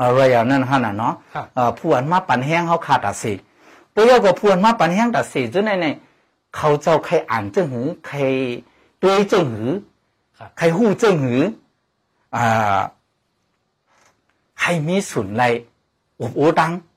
[0.00, 3.32] อะไรอย่างนั้นฮะนะเนาะครับเอ่อผู้อ่านมาปันแห้งเขาขาดตาสี
[3.94, 5.86] ปยก็ผู้อ่านมาปันแห้งตาสีจุดในใน
[6.56, 8.18] เขาเจ้าใครอ่านจึงหือใคร
[9.02, 9.70] ด้วยจึงหือ
[10.38, 11.40] ครับใครหู้จึงหือ
[12.36, 12.78] อ่า
[14.62, 15.44] ให้มีสุนไร
[16.20, 16.91] อบโอตังเอ่อ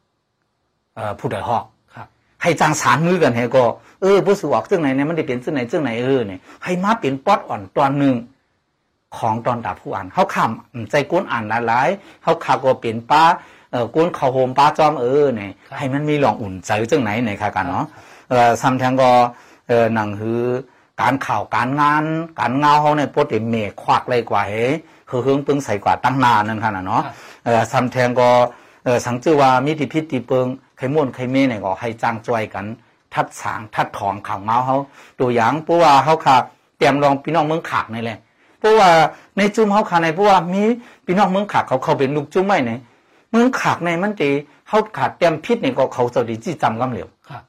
[1.19, 1.63] ผู้ใดฮอก
[1.95, 2.07] ครับ
[2.41, 3.63] ให้จางสารมือกันให้ก็
[4.01, 8.15] เออผู้สูออกซึ่งไหนเนี่ยมันได้เป็นซึ่งไหนซึ่งไหนเออเนี่ยให้มาเป็นป๊อดอ่อนตอนหนึ่ง
[9.17, 13.23] ของตอนดาผู้อ่านเขาคำใจก้นอ่านหลายๆเขาขาก็เป็นป้า
[13.71, 17.85] เออก้นเขาโฮมป้าจอมเออเนี่ยให้มันมีหลองอุ่นใจซึ่งไหนในค่ะกันเนาะ
[18.29, 19.11] เออซ้ำทั้งก็
[19.67, 20.41] เออหนังคือ
[21.01, 22.03] การข่าวการงาน
[22.39, 24.65] การเงาเขาเนี่ยปกติเมฆควักเลยกว่าเฮ้
[25.09, 27.03] คือเฮืองปึงใส่กว่าตั้งนานนั่นค่ะนะเนาะ
[27.45, 28.29] เออซ้ำแทงก็
[28.83, 30.47] เออสังจือว่ามีติพิษติเปิง
[30.77, 32.65] ไขม่วนไขเมเนี่ยก็ให้จ้างจอยกัน
[33.13, 34.77] ทัดสางทัดถองข่าวเมาเขา
[35.19, 36.35] ตัวอย่างเพราะว่าเขาขา
[36.77, 38.19] เตรียมรองพี่น้องเมืองขากนี่แหละ
[38.59, 38.89] เพราะว่า
[39.37, 40.63] ในจุ่มเขาขาในเพราะว่ามี
[41.05, 42.79] พี่น้องเมืองขากเขาเขาเป็นลูกจุ่มไม่เนี่ย
[43.31, 44.29] เมืองขากในมันตี
[44.67, 47.41] เขาขาดเตรียมพิษเนี่ยก็เขาจะดีจีจำกำเหลวครับ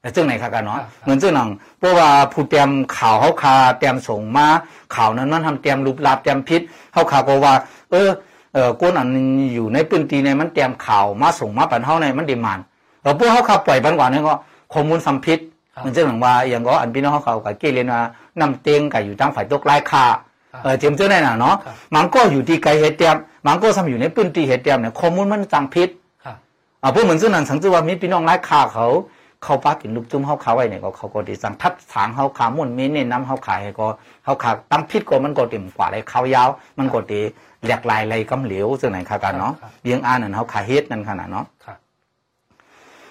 [0.00, 1.48] แต่จึงไหนครับกันเนาะครับเหมือนเจ้าหนัง
[1.78, 4.46] เพราะว่าผู้เตรียมข่าวเขาคาเตรียมส่งมา
[4.94, 6.60] ข่าวนั้นมันทำเตรียมรูปลับเตรียมพิษ
[6.92, 7.54] เขาข่าวก็ว่า
[7.90, 8.08] เออ
[8.54, 9.08] เออก้นอัน
[9.54, 12.60] อยู่ในปืนตีในมันเตรียมข่าวมาส่งมาปันเฮาในมันดีมัน
[13.02, 14.34] เออพวกเขาข่าวปล่อยปันกว่านี่ก็
[14.72, 15.38] ข้อมูลสัมพิษ
[15.74, 18.00] ครับเหมือนเจ้าหนังว่าอย่างก็อันพี่น้องเขาข่าวกับเกเรนว่า
[18.40, 20.04] นำเตียงกับอยู่ทางฝ่ายตกไล่คา
[20.52, 23.16] ครับเออเจียมเจ้าในน่ะเนาะครับมันก็อยู่ที่ไกลเหตุเตรียม
[23.46, 25.88] มันก็ทำอยู่ในปืนตีเหตุเตรียมเนี่ยข้อมูลมันจังพิษ
[26.24, 26.36] ครับ
[26.82, 28.86] อ่าพวกเหมือนซึ่งนั้นสังจือว่ามีพี่น้องร้ายขาเขา
[29.44, 33.86] เขาป้ากินลูกจุ้มเขาขาไว้เนี่ยก็เขาก็ดีสั่งทัดสางเขาขามุ่นมีเน้นน้ำเขาขายก็
[34.24, 36.48] เขาขาตั้งพิษก็มันก็เต็มกว่าเลยเขายาว
[36.78, 41.78] มันก็ดีแหลกลายเลยกำเหลวซึ่งไหนค่ะกันเนาะครับเลี้ยงอ่านนั่นเขาขาเฮ็ดนั่นขนาดเนาะครับ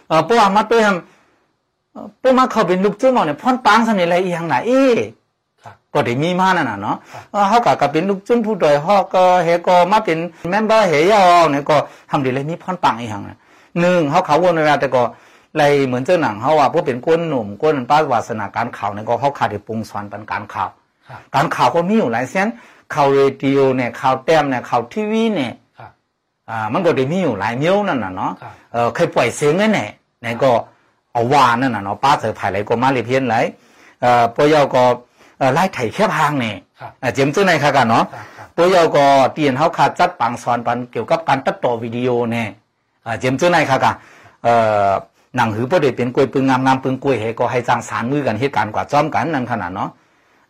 [0.08, 4.84] เออพวกอามาตัวทำเอ่อพวกมาเขาเป็นลูกจุ้มเอาเนี่ยพ่นปังสมัยไรอีหยังไหนเอ๊
[5.64, 10.18] ครับก็ได้มีมานั่นน่ะเนาะครับเออเขาก็ก็เป็นลูกจุ้มผู้ดอยฮอกก็เฮก็มาเป็น
[10.50, 11.76] เมมเบอร์เฮยอเนี่ยก็
[12.10, 13.38] ทำดีเลยมีพ่นปังอีหยังน่ะ
[13.80, 15.04] หนึ่งเขาเขาวนเวลาแต่ก็
[15.58, 20.70] เลยเหมือนเจ้าหนังเขาว่าพวกเป็นก้นหนุ่มก้นป้าวาสนาการข่าวเนี่ยก็เขาขาดได้ปรุงสอนเป็นการข่าว
[21.08, 22.48] ครับการข่าวก็มีอยู่หลายเส้น
[22.94, 25.92] ข่าวเรดิโอเนี่ยข่าวแต้มเนี่ยข่าวทีวีเนี่ยครับ
[26.50, 29.90] อ่ามันก็ได้มีอยู่หลายเมี้ยวนั่นน่ะเนาะครับเออเคยปล่อยเสียงนั่นแหละ
[30.22, 30.52] เนี่ยก็
[31.14, 33.36] เอาวานนั่นน่ะเนาะป้าเสือภายไหลก็มาเลยเพี้ยนไหล
[34.02, 34.84] เอ่อปอยอก็
[35.40, 42.48] เอ่อไล่ไถแค่พางเนี่ยครับอ่าเจียมเจ้าในค่ะกันเนาะครับครับปอยอก็เตียนเขาขาดจัดปังสอนปันเกี่ยวกับการตัดต่อวิดีโอเนี่ย
[43.06, 43.96] อ่าเจียมเจ้าในค่ะกัน
[44.44, 44.54] เอ่
[44.88, 44.90] อ
[45.36, 49.99] หนังหือประเดี๋ยวเป็นกล้วยปึงงามงามปึงกล้วยเฮก็ให้จ้างสารมือกันเหตุการณ์กว่าจ้อมกันนั่นขนาดเนาะเ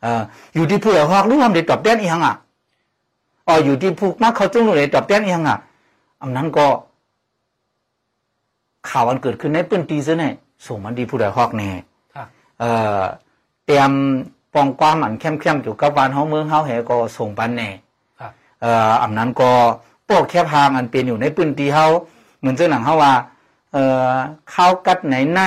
[0.03, 0.21] อ่อ
[0.55, 2.35] อยู่ที่ผู้ใหญ่ฮอกรู้ทำได้ตอบแทนอีหยังอะ
[3.47, 5.57] อ๋ออยู่ที่ผู้นักเขาจุ้งหนูได้ตอบแทนอีหยังอะ
[6.21, 6.67] อันนั้นก็
[8.89, 10.33] ข่าวอันเกิดขึ้นในปืนตีซะเนี่ย
[10.67, 11.69] ส่งมันดีผู้ใดฮอกแน่
[12.13, 12.27] ครับ
[12.59, 13.01] เอ่อ
[13.65, 13.91] เตรียม
[14.53, 17.69] ปองความอันเข้มเข้มๆเกี่ยวกับบ้านเฮาเมืองเฮาแหก็ส่งปันแน่
[18.19, 18.31] ครับ
[18.61, 19.51] เอ่ออันนั้นก็
[20.07, 21.85] พวกแคบหางอันเป็นอยู่ในปืนตีเฮา
[22.39, 23.13] เหมือนเจ้าหนังเฮาว่า
[23.73, 24.13] เอ่อ
[24.53, 25.39] ข้าวกัดไหนไหน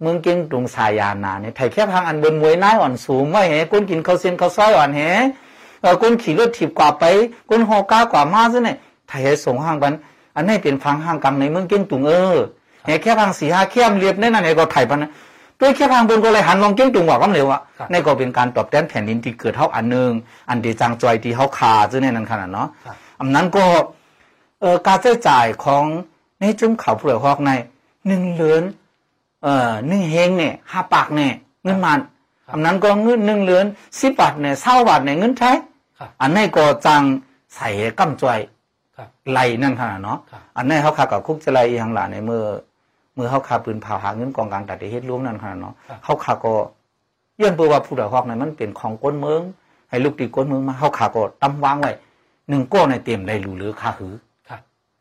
[0.00, 5.00] เมืองเก่งตรงสายานาเนี่ยไผแคบหางอันบนมวยนายอ่อนสูงว่าแหก้นกินข้าวเส้นข้าวซอยอ่อนแห
[5.82, 7.04] เอ่อก้นขี่รถถีบกว่าไป
[7.50, 8.76] ก้นหอก้ากว่ามาซะเนี่ย
[9.08, 9.94] ไทยส่งห้างบัน
[10.36, 12.36] อันนี้เป็นฟังห้างกำในเมืองเก่งตุงเออ
[12.84, 15.10] แค่แค่พังสีห้าเข้มเรียบนั่นน่ะเนี่ยก็ไถ่ปะนะ
[15.60, 20.10] ด้วยแค่พังบนก็เลยหันมองเก้งตุงว่าก็เร็วอะครับนี่ก็เป็นการตอบแทนแผ่นดินที่เกิดเท่าอันหนึ่ง
[20.48, 23.64] อันเดียจางจอยที่เขาคาซึ่งในนั้นขนาดเนาะครับอันนั้นก็
[24.60, 25.84] เอ่อการใช้จ่ายของ
[26.40, 27.50] ในจุ้มเขาเปลือกฮอกใน
[28.06, 28.62] หนึ่งเหรียญ
[29.42, 31.32] เอ่อหนึ่งเฮงเนี่ยห้าปากเนี่ย
[31.64, 32.00] เงินมัน
[32.50, 33.66] อันนั้นก็เงินหนึ่งเหรียญ
[34.00, 35.56] สิบบาทเนี่ยเศร้าบาทเนี่ยเงินไทย
[35.98, 37.02] ครับอันนี้ก็จัง
[37.56, 38.38] ใส่กำจอย
[38.96, 42.44] ครับไล่นั่นขนาดเนาะครับอันนี้เขาขากับคุกจะไล่อีหยังหลานในเมื่อ
[43.14, 46.54] เมื่อเขาขาปืนเผาหาเงินกองกลางตัดได้เฮ็ดร่วมนั่นขนาดเนาะครับเขาขาก็
[47.40, 49.40] ย้อนเปือว่าผู้ใดฮอกนั้นมันเป็นของก้นเมือง
[49.90, 51.92] ให้ลูกตีก้นเมืองมาเขาขาก็ตำวางไว้
[52.48, 54.29] หนึ่งก้อในเต็มได้รู้หรือคาหือครับ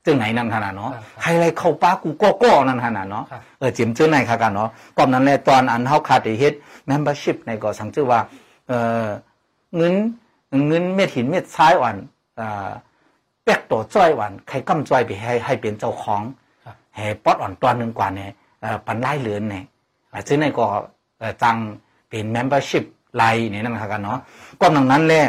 [0.09, 3.25] จึงไหนนั่นขนาดเนาะครับใครไรเข้าป้ากูก็ก็นั่นขนาดเนาะ
[3.59, 6.53] เออจิมชื่อไหนค่ะกันเนาะก่อนนั้นแหละตอนอันเขาขาดได้เฮ็ด
[6.89, 8.19] membership ในก็สังชื่อว่า
[8.67, 8.71] เอ
[9.03, 9.05] อ
[9.75, 9.93] เงิน
[10.67, 11.95] เงินเม็ดหินเม็ดทรายอ่อน
[12.39, 12.69] อ่า
[13.43, 16.21] แป๊กตัวจ้อยหวันใครกำจ้อยไปให้ให้เป็นเจ้าของ
[16.65, 19.63] ครับให้ป๊อดอ่อนตัวนึงกว่าเนี่ยเอ่อปันไล่เหลือนเนี่ย
[20.13, 20.65] อาซึ่งในก็
[21.19, 21.55] เอ่อจัง
[22.09, 22.83] เป็น membership
[23.15, 24.19] ไลน์เนี่ยนั่นค่ะกันเนาะ
[24.61, 25.25] ก็ดังนั้นแหละ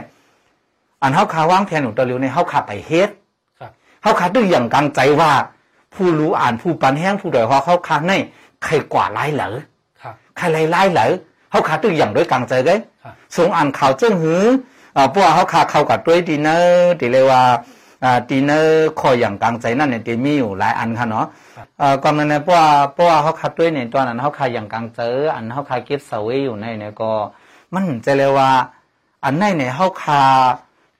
[1.02, 3.10] อันเฮาขาวางแผนของตัวเร็วเนี่ยเฮาขาไปเฮ็ด
[4.02, 5.32] เฮาขาด้วยอย่างกลางใจว่า
[5.94, 8.12] ผู้รู้อ่านผู้ปันแห้งผู้ดอยฮอเขาค้างใน
[8.64, 9.50] ใครกว่าไล่เหลอ
[10.02, 11.06] ครับใครไล่ไล่เหลอ
[11.50, 14.42] เฮาขาด้วยอย่างด้วยกลางใจเลยครับส่งอ่านข่าวเจ้าหือ
[14.96, 17.42] อ่าพวกเขาขาเข้ากับด้วยดีเนอร์ดีเลยว่า
[18.04, 27.10] อ่าตีเนอร์ข้ออย่างกลางใจนั่นเนี่ยตีมีอยู่หลายอันค่ะเนาะครับเอ่อก่อนนั้นเนี่ยเพราะว่าเพราะว่าเขาขับด้วยเนี่ยตอนนั้นเขาขายอย่างกลางเจออันเขาขายเก็บเสาไว้อยู่ในเนี่ยก็
[27.74, 28.50] มันจะเรียกว่า
[29.24, 30.22] อันในเนี่ยเขาคา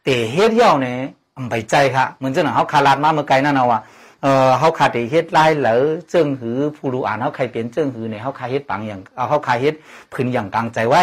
[0.03, 1.20] เตะเฮ็ดเหี่ยวเนี่ยอำ
[1.51, 3.81] ไปใจค่ะเหมือนเจ้าหน่ะเขาคาลาดมาเมื่อไกลนั่นเอาว่า
[4.23, 5.77] เออเขาคาเตะเฮ็ดไล่เหลอ
[6.11, 9.75] เจิ้งหือผู้รู้อ่านเขาใครเปลี่ยนเจิ้งหือเนี่ยเขาคาเฮ็ดปังอย่างเอาเขาคาเฮ็ด
[10.13, 11.03] พื้นอย่างกลางใจไว้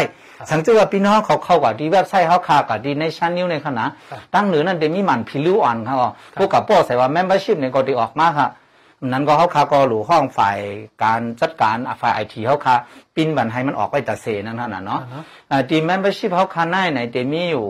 [0.52, 3.86] สังเกตว่าพี่น้องเขาเข้ากับที่เว็บไซต์เขาคากับที่ในชั้นนิ้วในขณะ
[4.34, 5.98] ตั้งเหนือนั่นเดมีมันพิลิวอ่อนครับ
[6.38, 8.50] พวกกับป้อใส่ว่า membership เนี่ยก็ได้ออกมาค่ะ
[9.06, 10.58] นั้นก็เขาคาก็หลูห้องฝ่าย
[11.04, 12.76] การจัดการฝ่ายไอทีเขาคา
[13.16, 17.68] ปิ้นบันให้มันออกไปตัดเสนั่นน่ะเนาะอ่าฮะอ่าที membership เขาคาในในเดมีอยู่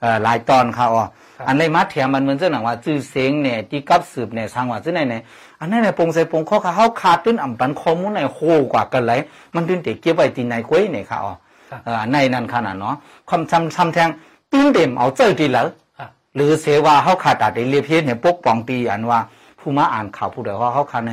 [0.00, 1.04] เอ่อหลายตอนค่ะอ๋อ
[1.48, 5.22] อันในมาเทียมมันเหมือนเจ้าหนังว่าจื้อเสียงเนี่ยที่กับสืบเนี่ยทางว่าจื้อไหนเนี่ย
[5.60, 8.40] อันนั้นเนี่ยปงใส่ปงเขาคาเขาคาตื้นอ่ำปันข้อมูลในโห
[8.72, 9.20] กว่ากันเลย
[9.54, 11.32] มันตื้นเตะเก็บไว้ที่ไหนกล้วยเนี่ยค่ะอ๋อ
[11.70, 12.94] ครับเอ่อในนั้นขนาดเนาะ
[13.30, 14.08] คำทำทำแทง
[14.52, 15.66] ตื้นเต็มเอาเจอดีแล้ว
[15.98, 19.18] ครับหรือเสว่าเขาขาดตัดเรียบเพียเนี่ยปกป้องตีอันว่า
[19.58, 21.12] ผู้มาอ่านข่าวผู้ใดว่าเขาขาดใน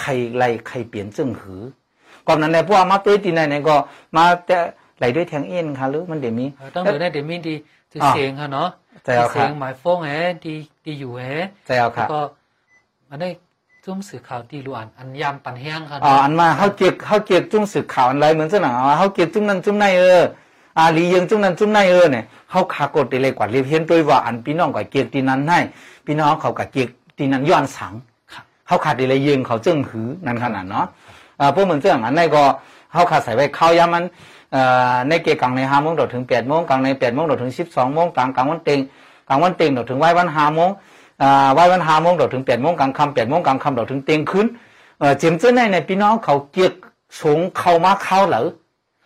[0.00, 1.62] ใครไล่ใครเปลี่ยนจึงหือ
[2.26, 3.76] ก่อนนั้นในพวกมาตุ้ยตีในเนี่ยก็
[4.16, 4.56] มาแต่
[4.98, 7.54] ไหลด้วยแทงเอ็นค่ะหรือมันเดี๋ยวมีเออต้องเหลือได้เดยวมีดี
[7.92, 8.68] ที่อ่าเสียงค่ะเนาะ
[9.04, 10.10] ใช่เอาครับเสียงหมายฟงแฮ
[10.44, 11.24] ดีดีอยู่แฮ
[11.66, 12.20] ใจเอาแล้ค่ะวก็
[13.10, 13.32] อันนี้
[13.84, 20.22] จุ้มสื่อข่าวดีรู้อันอันยามปันแห้งค่ะอ๋อเนาะอันมาเขาเกียกเขาเกียกจุ้งสืบข่าวอะไรเหมือนเสนอว่าเขาเกียกจุ้งนั้นจุ้งในเออ
[20.78, 25.58] อาลียังจุ้งนั้นจุ้งในเออเนี่ยเขาขากดตีเลยกว่าเรียบเพียนด้วยว่าอันพี่น้องกับเกียกตีนั้นให้
[26.06, 27.92] พี่น้องเขากับเกียกตีนั้นย้อนสัง
[28.32, 30.86] ครับเขาขาดดีเลยยิงเขาจึงหือนั่นขนาดเนาะ
[31.40, 32.42] อ่าพวกเหมือนเรื่องอันนี้ก็
[32.92, 34.08] เขาขาดใส่ไว้เข้ายามันเอ่อ
[35.08, 38.78] ในเกกลางในห้าโมงถึงแปดโมงกลางในแปดโมงถึงสิบสองโมงกลางกลางวันเต็ง
[39.28, 40.70] กลางวันเต็งถึงไหววันห้าโมง
[41.54, 44.46] ไหววันห้าโมงถึงแปดโมงกลางค่ำแปดโมงกลางค่ำถึงเต็งขึ้น
[45.18, 46.72] เจียมเจ้าในในพี่น้องเขาเกียก
[47.22, 48.42] สงเข้ามาเข้าเหรอ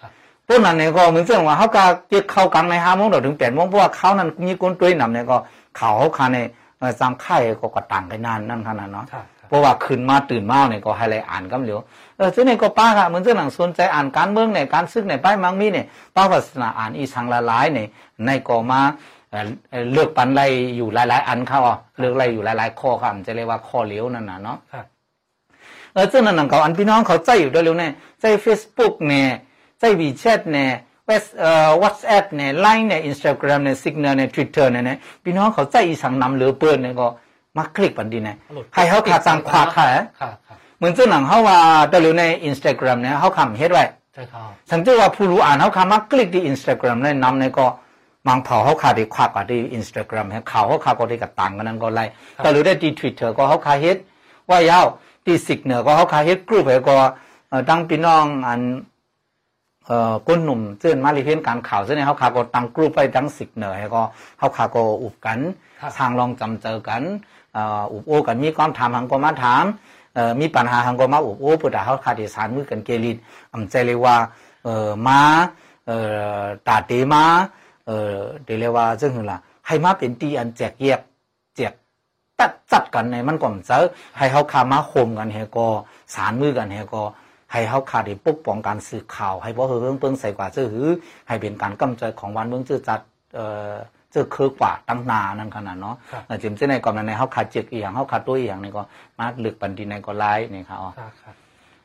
[0.00, 0.10] ครับ
[0.46, 5.36] พวกนั้นเนี่ยก็เหมือนเรื่องว่าเขาก็เกียกเข้ากลางในห้าโมงถึงแปดโมงเพราะว่าเขานั้นมีก้นตุ้ยนำเนี่ยก็
[5.76, 6.38] เขาเขาคาใน
[6.78, 11.80] เอ่อสังไข่ก็กระต่างกันนานนั่นขนาดเนาะครับครับเพราะว่าขึ้นมาตื่นมาเนี่ยก็ให้เลยอ่านกำเหลียว
[12.16, 15.86] เออซึ่งเนี่ยก็ป้าค่ะเหมือนเจ้าหนังสนใจอ่านการเมืองเนี่ยการซึกเนี่ยป้ายมังมีเนี่ย
[16.16, 17.88] ป้าศาสนาอ่านอีสังละหลายเนี่ย
[18.24, 18.80] ในก็มา
[19.30, 24.86] เอ่อเอ่อเลือกปันไล่อยู่หลาย ๆ อันเขาอะเลือกไล่อยู่หลาย ๆ ข้อครับมันจะเรียกว่าข้อเหลียวนั่นน่ะเนาะครับ
[25.92, 29.28] เออซึ่งนั่นนะเขาอันพี่น้องเขาใจอยู่ด้วยเร็วเนี่ยใจ Facebook เนี่ย
[29.80, 30.85] ใจ WeChat เนี่ยเวสเอ่อ
[31.82, 37.06] WhatsApp เนี่ย Line เนี่ย Instagram เนี่ย Signal เนี่ย Twitter เนี่ยเนี่ยพี่น้องเขาใจอีสังนำเหลือเปิดเนี่ยก็
[37.56, 38.36] มาคลิกปันดีเนี่ย
[38.74, 39.86] ให้เขาขาดสังขวาค่ะ
[40.20, 41.58] ครับครับเหมือนเจ้าหนังเขาว่า
[41.90, 47.66] ตัวเร็วใน Instagram เนี่ยเขาคำเฮ็ดไว้ใช่ครับสังเกตว่าผู้รู้อ่านเขาคำมาคลิกที่ Instagram เนี่ยนำเนี่ยก็
[48.26, 52.04] มังเผาเขาขาดที่ควักกับที่ Instagram ให้เขาเขาขาดก็ที่กับต่างกันนั้นก็ไล่
[52.44, 53.96] ตัวเร็วได้ที่ Twitter ก็เขาขาดเฮ็ด
[54.50, 54.86] ว่ายาว
[55.24, 56.96] ที่สิกเนอก็เขาขาดเฮ็ดกรุ๊ปให้ก็
[57.48, 58.95] เอ่อตั้งพี่น้องอันเอ่อ
[60.28, 64.02] ก้นหนุ่มเจ้ามาลีเพียนการข่าวเจ้าเนี่ยเขาขาดก็ตั้งกรุ๊ปไปตั้งสิกเนอให้ก็
[64.38, 65.38] เขาขาดก็อุบกัน
[65.98, 67.02] ทางลองจำเจอกัน
[67.54, 69.64] เอ่ออุบโอกันมีความถามหังก็มาถาม
[70.14, 73.16] เอ่อมีปัญหาทางก็มาอุบโอ้ปุตตาเขาขาดสารมือกันเกลิด
[73.52, 74.16] อำใจเลยว่า
[74.64, 75.20] เอ่อมา
[75.86, 75.98] เอ่
[76.40, 77.24] อตาเตมา
[77.86, 81.00] เอ่อเดเรียกว่าซึ่งคือล่ะให้มาเป็นตีอันแจกแยก
[81.56, 81.72] แจก
[82.38, 83.78] ตัดจัดกันในมันก็มเจอ
[84.18, 85.66] ให้เขาขามาโคมกันให้ก็
[86.14, 87.02] สารมือกันให้ก็
[87.56, 90.88] ให้เขาขาดได้ปกป้องการสื่อข่าว ให้บ่เฮิงเปิ้งใส่กว่าเจ้าหือ
[91.28, 93.00] ให้เป็นการกำใจของวันเมืองเจ้าจัด
[93.34, 93.72] เอ่อ
[94.10, 98.82] เจ้าคือกว่าตั้งนานั่นขนาดเนาะครับเออจิมเส้นในก่อนนั้นในเขาขาดเจ็กอีกอย่างเขาขาดตัวอีกอย่างนี่ก็
[99.18, 101.34] มาลึกปันดีในก็ไล่นี่ครับอ๋อครับครับ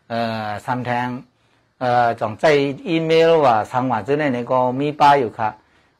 [0.10, 1.08] เอ่อซ้ำแทง
[1.80, 2.46] เอ่อจ่องใจ
[2.88, 5.54] อีเมลว่าทางว่าเจ้าในนี่ก็มีป้ายอยู่ครับ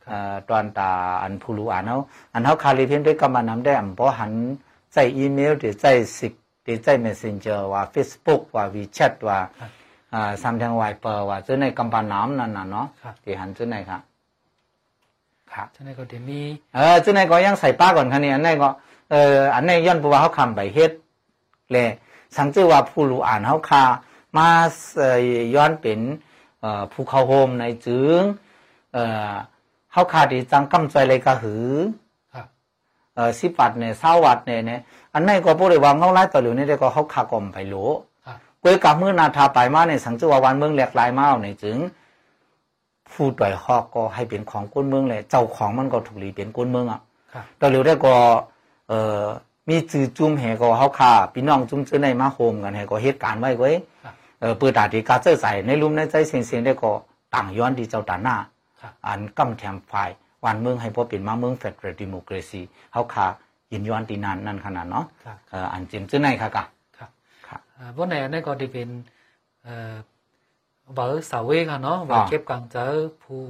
[0.08, 2.00] เอ่อตอนตาอันผู้รู้อ่านเขา
[2.34, 4.32] อันเขาคาลิเพียนด้วยกำมันน้ำได้อันเพราะหัน
[4.94, 5.86] ใจอีเมลหรือใจ
[6.18, 9.40] สิก หรือใจ messenger ว่า Facebook ว่า WeChat ว่า
[10.14, 14.02] อ่าซ้ำแทงไวเปอร์ว่าเจ้าในกำมันน้ำนั่นน่ะเนาะครับที่หันเจ้าในครับ
[15.54, 16.42] ครับฉะนั้นก็เดี๋ยวมี
[16.76, 18.70] เออซึ่งในก็ยังใส่ป้าก่อนคันนี้อันนี้ก็
[19.12, 20.92] เอออันนี้ย้อนเพราะว่าเขาคำไปเฮ็ด
[21.72, 21.90] เลย
[22.38, 23.84] สังเกตว่าผู้รู้อ่านเขาคา
[24.38, 24.48] มา
[24.98, 25.20] เอ่อ
[25.56, 26.00] ย้อนเป็น
[26.62, 28.22] เอ่อภูเขาโฮมในจึง
[28.94, 29.34] เอ่อ
[29.92, 32.01] เขาคาดีจังกำใจเลยก็หือครับเอ่อ
[33.40, 34.80] สิบวัดเนี่ยเศร้าวัดเนี่ยเนี่ย
[35.14, 37.76] อันนี้ก็พูดเลยว่าเขาไล่ต่อหรือนี่ก็เขาคากลมไปโหล
[38.26, 41.78] ครับกวยกับมือนาทาไปมาเนี่ยสังเกตว่าวันเมืองแหลกหลายมาเอาในจึง
[43.12, 47.02] ผู้ต่อยฮอกก็ให้เป็นของก้นเมืองเลยเจ้าของมันก็ถูกหลีเป็นก้นเมืองอะ
[47.34, 48.16] ครับตอนเหลียวได้ก็
[48.90, 49.24] เอ่อ
[49.70, 53.72] มีจื้อจุ่มแหก็เฮาค่าพี่น้องจุ่มจื้อในมาโฮมกันแหก็เหตุการณ์ไว้ไว้
[54.04, 56.92] ครับเอ่อเปิดตาที่กาเจอใส่ในลุมในใจเสียงๆได้ก็
[57.34, 58.36] ต่างย้อนที่เจ้าตาหน้า
[58.82, 60.10] ครับอันกำแถมฝ่าย
[60.46, 62.62] วันเมืองให้พอเป็นมาเมืองเฟดเรดิโมครซี
[62.94, 63.28] เฮาค่า
[63.72, 66.66] ยินย้อนที่นั่นนั่นขนาดเนาะครับเอ่ออันจิมจื้อในค่ะกะ
[66.98, 67.10] ครับ
[67.48, 68.90] ครับอ่าวันไหนอันนี้ก็ได้เป็น
[69.64, 69.96] เอ่อ
[70.98, 72.86] บ่สาวเวค่ะเนาะบ่เก็บกังเจอ
[73.24, 73.42] ผู้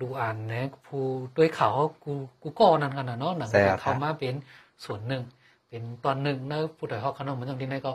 [0.00, 1.02] รู้อ่านเนี่ยผู้
[1.36, 1.72] ด้วยข่าว
[2.04, 3.48] กูกูก็นั่นกันนะเนาะหนัง
[3.80, 4.34] เข้ามาเป็น
[4.84, 5.22] ส่วนหนึ่ง
[5.68, 7.92] เป็นตอนหนึ่งนะผู้ถ่ายทอดขนมมันต้องที่ไหนก็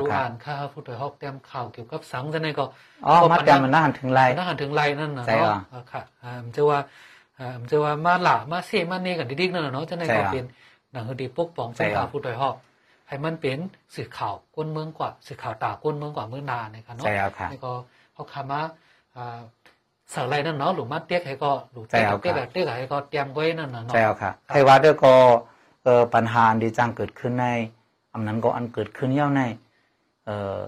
[0.00, 2.64] รู้อ่านข่าวผู้ถ่ายทอดเตรียมข่าวเกี่ยวกับสังจะไหนก็
[3.06, 6.80] อ๋อมาเตรียมมันน่าหันถึงไรน่าหันถึงไรนั่นนะเนาะค่ะอ่ามันจะว่า
[7.38, 10.44] อ่ามันจะว่ามาหล่ามาเสียมาเนกันดิ๊กนั่นนะเนาะจะไหนก็เป็น
[10.92, 12.54] หนังคดีปกป้องสังข่าวผู้ถ่ายทอด
[13.08, 13.58] ให้มันเป็น
[13.94, 17.72] สื่อข่าวก้นเมืองกว่า สื่อข่าวตาก้นเมืองกว่าเมืองนาเนี่ยค่ะเนาะใช่ครับค่ะนี่ก็
[18.14, 18.62] เขาคำว่า
[19.16, 19.38] อ่า
[20.14, 25.14] สารอะไรนั่นเนาะหรือมาเตี้ยให้ก็หรือเตี้ยเตี้ยแบบเตี้ยให้ก็เตรียมไว้นั่นน่ะเนาะใช่ครับค่ะใครว่าด้วยก็
[25.84, 27.46] เออปัญหาที่จังเกิดขึ้นใน
[28.12, 29.42] อำนั้นก็อันเกิดขึ้นเย่าใน
[30.26, 30.62] เออ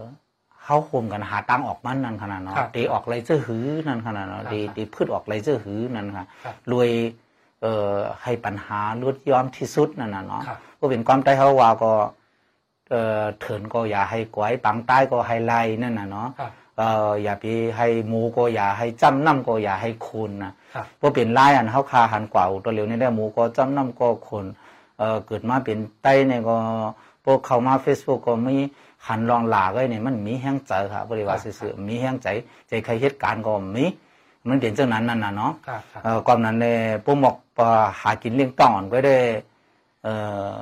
[0.69, 6.27] เขาโฮมกันหาตังออกมันนั่นขนาดเนาะตีออกไรเจ้าหือนั่นขนาดเนาะตีตีพืชออกไรเจ้าหือนั่นค่ะ
[6.73, 6.91] รวย
[7.63, 10.43] เอ่อให้ปัญหาลดย้อมที่สุดนั่นน่ะเนาะ
[10.79, 11.93] ก็เป็นความใจเขาว่าก็
[12.91, 17.45] เอ่อเถินก็อย่าให้กวยปังใต้ก็ให้ไล่นั่นน่ะเนาะครับเอ่ออย่าไป
[17.77, 24.45] ให้หมูก็อย่าให้จำนำก็อย่าให้คนนะครับเพราะเป็นลายอันเฮาคาหันกว่าอุตัวเร็วนี่ได้หมูก็จำนำก็คน
[24.99, 26.57] เอ่อเกิดมาเป็นไต้เนี่ยก็
[27.25, 28.57] พวกเข้ามา Facebook ก็มี
[29.09, 32.29] หันรองหลาก็เนี่ยมันมีแห้งใจครับบริวารซื่อๆมีแห้งใจ
[32.69, 33.85] ใจใครเหตุการณ์ก็มี
[34.49, 39.17] มันเป็นจังนั้นนั่นน่ะเนาะครับครับเอ่อก่อนนั้นเนี่ยปุ่มบอกเอ่อหากินเลี้ยงต้องก็ได้
[40.03, 40.15] เอ่
[40.49, 40.53] อ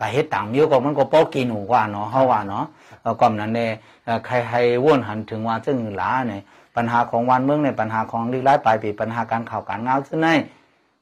[0.00, 2.64] กะเฮ็ดต่างเดียวก็มันก็พอกินหูกว่าเนาะเฮาว่าเนาะ
[3.02, 3.70] เอ่อก่อนนั้นเนี่ย
[4.04, 6.42] เอ่อใครให้วนหันถึงว่าซึ่งหลาเนี่ย
[6.76, 10.28] ปัญหาของวันเมืองในยปัญหาของลีลายปลายปีปัญหาการข่าวการงานซึ่งใน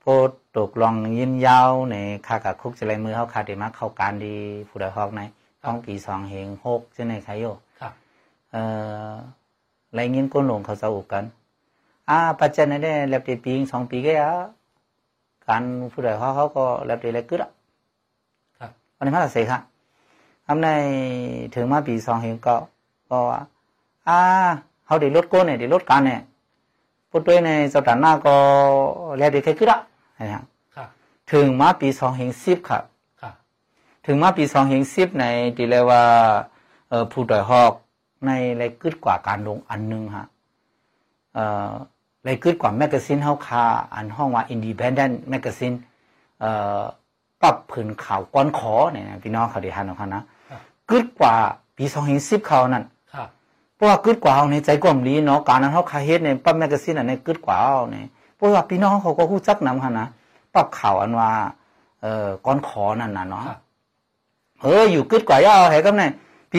[0.00, 4.36] โพดตกลองยินยาวในข้ากับคุกจะไรมือเขาขาดมาเข้าการดี
[4.68, 5.20] ผู้ใดฮอกใน
[5.62, 7.44] ท้องปีสองเฮงหกจะในใครโย
[7.80, 7.92] ครับ
[8.52, 8.62] เอ่
[9.10, 9.12] อ
[9.94, 11.24] ไรเงินก้นหลงเขาจะอุกกัน
[12.08, 14.30] อ่าปัจจัยนั้นได้แลบเดปีสองปีก็ยะ
[15.46, 15.62] การ
[15.92, 17.50] ผู้ใดฮอกเขาก็แลบเดอะไรกึดอะ
[18.58, 19.60] ครับวันนี้มาตัดเสค่ะ
[20.46, 20.68] ทำใน
[21.54, 22.56] ถึงมาปีสองเฮงก็
[23.10, 23.40] ก็ว่า
[24.08, 24.20] อ่า
[24.86, 26.20] เขาได้ลดก้นเนี่ยได้ลดการเนี่ย
[27.10, 28.36] ปุตวยในสัปดาห์หน้าก็
[29.18, 29.78] แล้วเด็กแค่ขึ้นละ
[30.18, 30.42] นะฮะ
[30.76, 30.88] ครับ
[31.32, 32.82] ถึงมาปีสองเฮงสิบครับ
[33.20, 33.34] ครับ
[34.06, 35.24] ถึงมาปีสองเฮงสิบใน
[35.56, 36.02] ดีเลยว่า
[36.88, 37.72] เอ่อผู้ต่อยฮอก
[38.26, 40.26] ในไรกึดกว่าการลงอันหนึงฮะ
[41.34, 41.70] เอ่อ
[42.24, 43.64] ไรกึดกว่าแมกกาซีนเฮาคา
[43.94, 45.76] อันห้องว่า Independent Magazine
[46.40, 46.82] เอ่อ
[47.42, 51.34] ปรับผืนข่าวก้อนขอเนี่ยนะพี่น้องเขาได้ทันของเขานะครับกึดกว่า
[51.76, 52.95] ปีสองเฮงสิบเขานั่นครับ
[53.76, 60.06] เพราะว่ากึดกว่าเอาในใจกลมลีเนาะการนั้นเขาคาเฮ็ดในปั๊บแมกกาซีนอันในกึดกว่าเอาเนี่ยเพราะว่าพี่น้องเขาก็ฮู้จักนำค่ะนะ
[60.54, 61.30] ปรับข่าวอันว่า
[62.02, 63.58] เอ่อก้อนขอนั่นน่ะเนาะครับ
[64.62, 66.10] เอออยู่กึดกว่าย่าเอาให้กับเนี่ย
[66.52, 66.58] ปี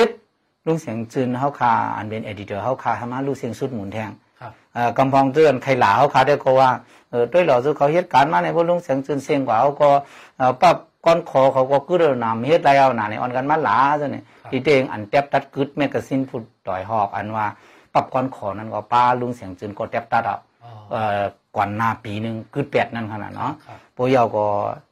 [0.00, 4.10] 2011ลุงเสียงจืนเฮาคาอันเป็นเอดิเตอร์เฮาคาหามาลูกเสียงสุดหมุนแทง
[4.40, 6.70] ครับเอ่อกำพองเตือนใครหลาเฮาคาได้ก็ว่า
[7.10, 9.88] เออด้วยเหล่าสุเขาเฮ็ดการมาในพวกลุงเสียงจืนเสียงกว่าเขาก็
[10.36, 17.46] เอ่อปรับ ก้อนขอเขาก็กึดเอานำเฮ็ดไรเอาหน้าในออนกันมาหลาซะเนี่ยครับที่เตงอันแทบตัดกึดแมกกาซีนพูดต่อยหอกอันว่า
[17.94, 21.22] ปรับก้อนขอนั้นก็ป้าลุงเสียงจืนก็แทบตัดเอาอ๋อเอ่อ
[21.56, 24.44] ก่อนหน้าปีหนึงกึดแปดนั่นขนาดเนาะครับปยาวก็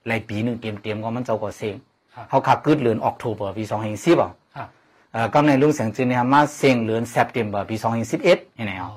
[0.07, 1.75] หลายปีหนึงเตรียมๆก็มันเจ้าก็เซ็ง
[2.15, 4.69] ครับเขาขับกึดเดือนออกโทเบอร์ปี2010อะครับ
[5.13, 7.77] เอ่อกำในลุงเสียงจืนเนี่ยมาเซ็งเดือนเซปเทมเบอร์ปี
[8.17, 8.91] 2011นี่แหละอ๋อ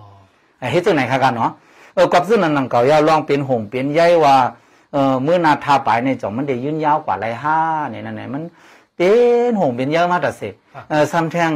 [0.60, 1.52] เอ่อเฮ็ดจังไหนคะกันเนาะ
[1.96, 4.36] เออกับซึ่งนั้นนังเก่ายาวลองเป็นหงเป็นใยว่า
[4.94, 7.58] เอ่อมื้อหนาทาปลายในจ่องมันได้ยืนยาวกว่าหลายห้า
[7.90, 8.44] เนี่ยนั่นแหละมัน
[8.98, 9.10] เป็
[9.50, 10.42] นหงเป็นใยมาแต่เส
[10.90, 11.52] เอ่อซ้ำแทง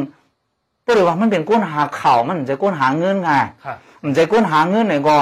[0.86, 3.30] บ่ได้ว่ามันเป็นก้นหาข่าวมันจะก้นหาเงินไง
[3.66, 5.16] ครับมันจะก้นหาเงินเนี่ยก็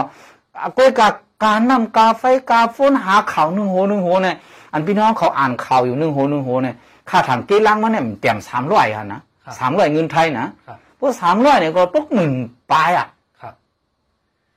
[0.61, 1.07] อะก้อยกา
[1.43, 4.35] การนำกาไฟกาฟ้นหาข่าวหนึ่งโหหนึ่งโหเนี่ย
[4.73, 6.75] อันพี่น้องเขาอ่านข่าวอยู่หนึ่งโหหนึ่งโหเนี่ย
[7.09, 9.21] ค่าถังเกลังมันเนี่ยมันเต็มสามร้อยค่ะนะ
[9.59, 12.31] สามร้อยเงินไทยนะครับพวกสามร้อยเนี่ยก็ตกหมื่น
[12.71, 13.07] ปลายอะ
[13.41, 13.53] ครับ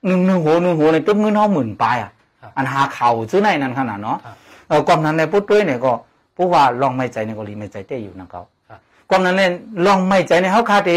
[0.06, 2.12] หนึ่งหนึ่งโหหนึ่งโหเนี่ยตกเงินเท่าหมื่นปลายอะครับ
[2.56, 4.36] อันหาข่าวซื้อในนั้นขนาดเนาะครับ
[4.68, 5.92] เออความนั้นในพุทธด้วยเนี่ยก็
[6.34, 8.78] เพราะว่าลองไม่ใจในเกาหลีไม่ใจเต้อยู่นะเขาครับ
[9.10, 9.50] ก็นั้นเลย
[9.86, 10.90] ลองไม่ใจในเฮาคาเต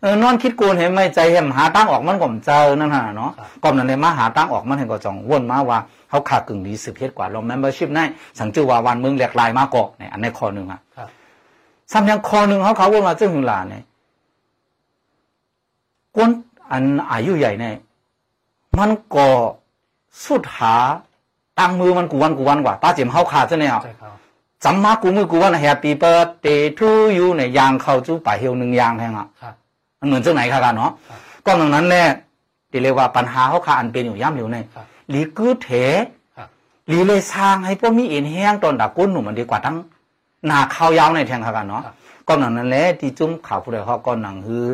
[0.00, 5.78] เออนอนคิดโกนเห็นไม่ใจเห็นหาตั้งออกมันก็มเจอนั่นน่ะเนาะครับก็นั้นเลยมาหาตั้งออกมันเห็นก็จองวนมาว่า
[6.10, 8.00] เฮาคากึ่งดีสืบเฮ็ดกว่าลอง membership ใน
[8.38, 11.08] สังจือว่าวันเมืองแหลกลายมากกว่าเนี่ยอันในข้อหนึงอะครับ
[11.92, 13.82] ซ้ำยังข้อหนึงเฮาเขาวนมาจึงหึงหลาเนี่ย
[16.14, 16.30] กวน
[16.70, 17.74] อันอายุใหญ่เนี่ย
[18.78, 19.26] มันก็
[20.24, 20.76] สุดหา
[21.58, 24.12] ตั้งมือมันกูวันกูวันกว่าป้าเจิมเฮาคาซะเนี่ยใช่ครับ
[24.64, 29.54] จำมากูมือกูว่านะ Happy Birthday to you เนี่ยยางเข้าจู้ป่าเฮียวหนึ่งยางแทงอะครับ
[30.00, 32.06] มันเหมือนจังไหนค่ะกันเนาะครับก็ดังนั้นแหละ
[32.70, 35.70] ที่เรียกว่าปัญหาเขาขาอันเป็นอยู่ย่ำเหลียวในครับหลีกือเถ
[36.36, 36.48] ครับ
[36.88, 39.76] หลีเลยสร้างให้พวกมีเอ็นแห้งตอนดักก้นหนุ่มมันดีกว่าทั้ง
[40.46, 41.94] หนาข้าวยาวในแทงค่ะกันเนาะครับ
[42.28, 44.64] ก็ดังนั้นแหละที่จุ้มข่าวผู้ใดเขาก็หนังคือ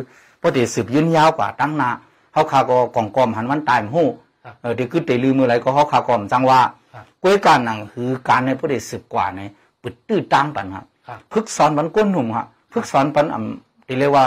[0.41, 1.89] ปกติสืบยืนยาวกว่าตั้งหนา
[2.33, 4.15] เขาขาก็กองกอมหันวันตายมหูครับ
[4.61, 6.61] เออที่คือเตลือมืออะไรก็เขาขากอมจังว่า
[6.93, 9.41] ครับกล้วยการหนังคือการในผู้ใดสืบกว่าใน
[9.81, 14.25] ปึดตื้อตั้งปันครับครับพึกสอนปันก้นหนุ่มฮะพึกสอนปันอ่ำที่เรียกว่า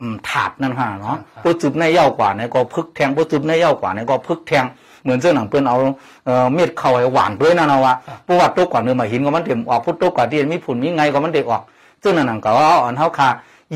[0.00, 4.64] อืมถาดนั่นฮะเนาะครับโปรจุบในเย้ากว่าเนี่ยก็พึกแทงโปรจุบในเย้ากว่าเนี่ยก็พึกแทง
[5.02, 5.76] เหมือนเจ้าหนังเปิ้นเอา
[6.24, 11.62] เอ่อเม็ดเข้าให้หวานด้วยนะนะว่าครับเพราะว่าตัวกว่าเนื้อมาหินก็มันเต็มออกพุทตัวกว่าที่มีผุนมีไงก็มันเด็กออก
[12.00, 13.28] เจ้าหนังก็เอาอันเฮาคา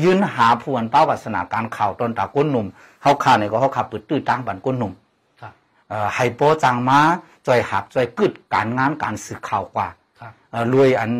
[0.03, 2.67] ยืนหาผู้อันเป้าวัสนาการข่าวตอนตาก้นหนุ่ม
[3.03, 5.02] เฮาคาเนี่ยก็เฮาคาปึดตื้อตั้งปันก้นหนุ่มครับเอ่อ
[6.15, 6.99] ให้โปจังมา
[7.47, 9.87] จอยหับจอยกึดการงานการสื่อข่าวกว่า
[10.19, 11.11] ครับเอ่อรวยอัน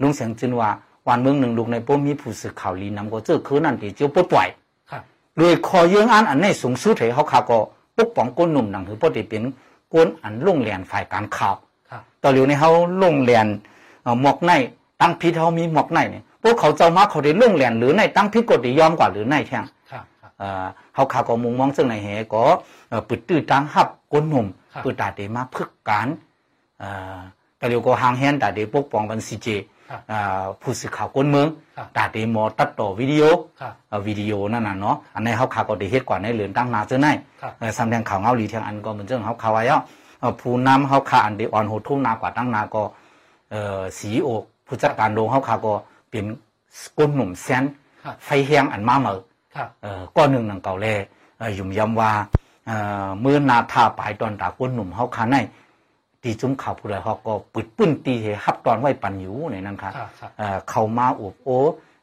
[0.00, 0.70] ลุงเสียงจินว่า
[1.08, 4.48] วันเมืองหนึ่งลูกในป้มีผู้สื่อข่าวลีนำก็เจอคือนั่นที่เจียวปลดปล่อย
[4.90, 5.02] ครับ
[5.40, 7.58] รวยคอเยื้องอันอันในสูงสุดให้เขาขาก็
[7.96, 9.42] ปกป้องก้นหนุ่มหนังถือปกติเป็น
[9.92, 11.54] ก้นอันลงเรียนฝ่ายการข่าว
[11.90, 12.70] ครับต่อเหลียวในเขา
[13.02, 13.46] ลงเรียน
[14.02, 14.52] เอ่อหมอกใน
[15.00, 19.83] ตั้งพิษเขามีหมอกในเนี่ยพวกเขาเจ้ามาเขาได้ลงเรียนหรือในตั้งพิษกฎได้ยอมกว่าหรือในแท่งครับครับ
[20.38, 22.42] เอ่อเขาขาก็มุงมองซึ่งในเหก็
[22.88, 26.08] เอ่อปิดตื้อตังหับก้นหนุ่มครับปิดตาเดมาพึกการ
[26.80, 27.18] เอ่อ
[27.56, 29.48] แต่เดียวก็หางแฮนตาเดปกป้องบันซีเจ
[29.90, 33.24] ครับอ่าผู้สื่อข่าวก้นเมืองครับตาเดมอตัดต่อวิดีโอ
[33.60, 37.08] ครับเอ่อวิดีโอนั่นน่ะเนาะอันนี้เขาขาก็ได้เฮ็ดก่อนในเหลือนตั้งนาเจ้าไหน
[37.42, 39.82] ครับเอ่อสำแดงข่าวเงาหลีเทียงอันก็เหมือนเจ้าเขาข่าวไว้อะ
[40.20, 42.82] เอ่อผู้นำเขาขาอันเดออนโหทุ่มนากว่าตั้งนาก็
[43.50, 44.28] เอ่อสีโอ
[44.66, 45.72] ผู้จัดการโรงเขาขาก็
[46.10, 46.24] เป็น
[46.98, 47.64] ก้นหนุ่มแซน
[48.04, 49.33] ครับไฟแห้งอันมาเหมอครับเอ่อ
[50.16, 50.86] ก้อนหนึ่งหนังเก่าแล
[51.38, 52.12] เอ่อยุ่มย้ำว่า
[52.66, 55.36] เอ่อเมื่อนาทาปลายตอนตาก้นหนุ่มเฮาคาใน
[56.22, 61.48] ตีจุ้มข่าวผู้ใดเฮาก็ปึดปื้นตีให้ฮับตอนไว้ปันอยู่ในนั้นครับครับครับเอ่อเข้ามาอุบโอ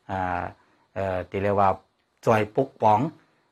[0.07, 0.41] เอ่อ
[0.93, 1.69] เอ่อที่เรียกว่า
[2.25, 2.99] จอยปกป้อง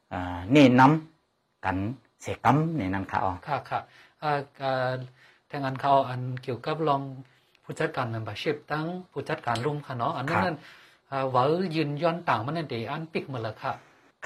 [0.09, 1.77] เอ่อแนี่นำกัน
[2.21, 3.83] เสกรรมในนั้นครับอ๋อครับครับ
[4.19, 4.89] เอ่อเอ่อ
[5.51, 7.01] ทางอันเขาอันเกี่ยวกับรอง
[7.63, 10.57] ผู้จัดการ membership ตั้งผู้จัดการรุ่มค่ะเนาะอันนั้นนั่น
[11.07, 11.43] เอ่อว่า
[11.75, 13.73] ยืนย้อนต่างมันนั่นเดอันปิกมาแล้วค่ะ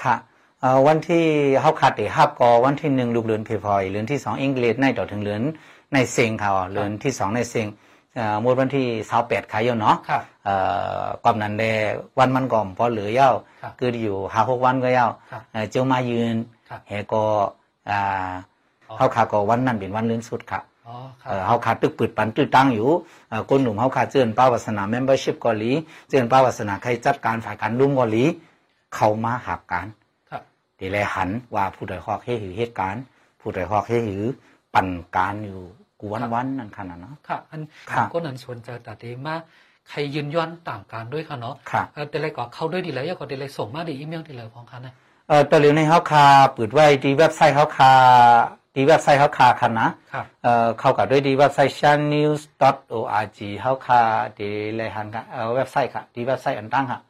[0.02, 0.14] ค่ะ
[0.60, 1.24] เอ่อวันที่
[1.60, 5.42] เฮาขาดเดฮับก็วันที่หนึ่งลูกเรือนเพพอยเรือนที่สองอังกฤษในต่อถึงเรือน
[5.92, 7.66] ในเซิงค่ะอ๋อเรือนที่สองในเซิง
[8.16, 10.54] เอ่อหมดวันที่สาแปดขายอยู่เนาะครับเอ่
[11.02, 11.64] อก่อนนั้นแล
[12.18, 13.30] วันมันก่อมพอเหลือเย้า
[13.62, 16.36] ครับคืออยู่หาหกวันก็เย้าครับเอ่อเจ้ามายืน
[16.68, 17.22] ครับเฮก็
[17.90, 18.32] อ่า
[18.88, 22.90] อ๋อเฮาขาก็วันนั้นเป็นวันเลื่อนสุดครับอ๋อครัเอ่อบเฮาขาตึกปืดปันตื้อตั้งอยู่
[23.28, 25.70] เอ่อคนหนุ่มเฮาขาเจือนป้าวาสนา membership เกาหลี
[26.08, 28.24] เจือนป้าวาสนาใครจัดการฝ่ายการรุ่มเกาหลี
[28.94, 29.86] เข้ามาหักการ
[30.30, 30.42] ครับ
[30.78, 33.02] ทีแลหันว่าผู้ใดฮอกให้หือเหตุการณ์
[33.40, 34.22] ผู้ใดฮอกให้หือ
[34.74, 35.60] ปั่นการอยู่
[36.00, 39.34] กูวันวันๆนั่นขนาดเนาะค่ะ อันครับก็นั้นส่วนจะตัดเดมา
[39.88, 44.94] ใครยืนย้อนต่างกันด้วยค่ะเนาะครับเอ่อแต่ไรก็เข้าด้วยดีแล้วก็เดลัยส่งมาดีอีเมลดีเลยของคันนะ
[45.28, 47.92] เอ่อตัวเร็วในเฮาคาเปิดไว้ที่เว็บไซต์เฮาคา
[48.74, 54.00] ที่เว็บไซต์เฮาคาคันนะครับเอ่อเข้ากับด้วยที่เว็บไซต์ channews.org เฮาคา
[54.38, 57.00] ที่เลยหันค่ะเอ่อเว็บไซต์ค่ะที่เว็บไซต์อันตั้งค่ะ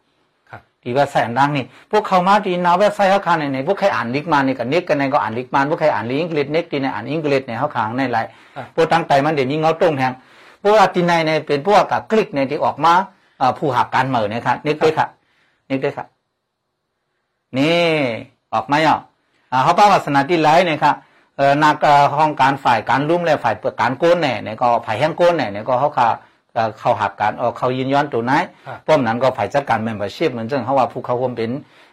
[0.85, 8.25] ที่ว็บไซต์อันตั้งนี่พวกเขามาที่หนาเว็บไซต์เฮาคาในในพวกใครอ่านลิกมานี่ก็นิกกันในก็อ่านลิกมาพวกใครอ่านลิงก์ลิกเน็กที่ในอ่านอังกฤษในเฮาคาในหลาย
[8.57, 10.13] ครับพวกตั้งใจมันเดี๋ยวนี้เงาตรงแทง
[10.63, 12.95] พวกที่ในในเป็นพวกกับคลิกในที่ออกมา
[13.59, 15.07] ผู้หักการเหมือนี่ยครับนิกด้วยค่ะ
[15.71, 16.07] นิกด้วยค่ะ
[17.59, 17.85] นี่
[18.55, 19.01] ออกมาอะ
[19.53, 20.95] อ่าเขาป้าวัสนาที่ไลฟ์เนี่ยครับ
[21.65, 26.09] นักเอ่อห้องการฝ่ายการรุ่มและฝ่ายการโกนเนี่ยเนี่ยก็ฝ่ายแห้งโกนเนี่ยเนี่ยก็เขาขา
[26.55, 28.33] เอ่อเขาหักการเออเขายืนย้อนตัวไหน
[28.67, 31.51] ครับป้อมนั้นก็ฝ่ายจัดการ membership เหมือนเช่นเขาว่าผู้เขาควรเป็น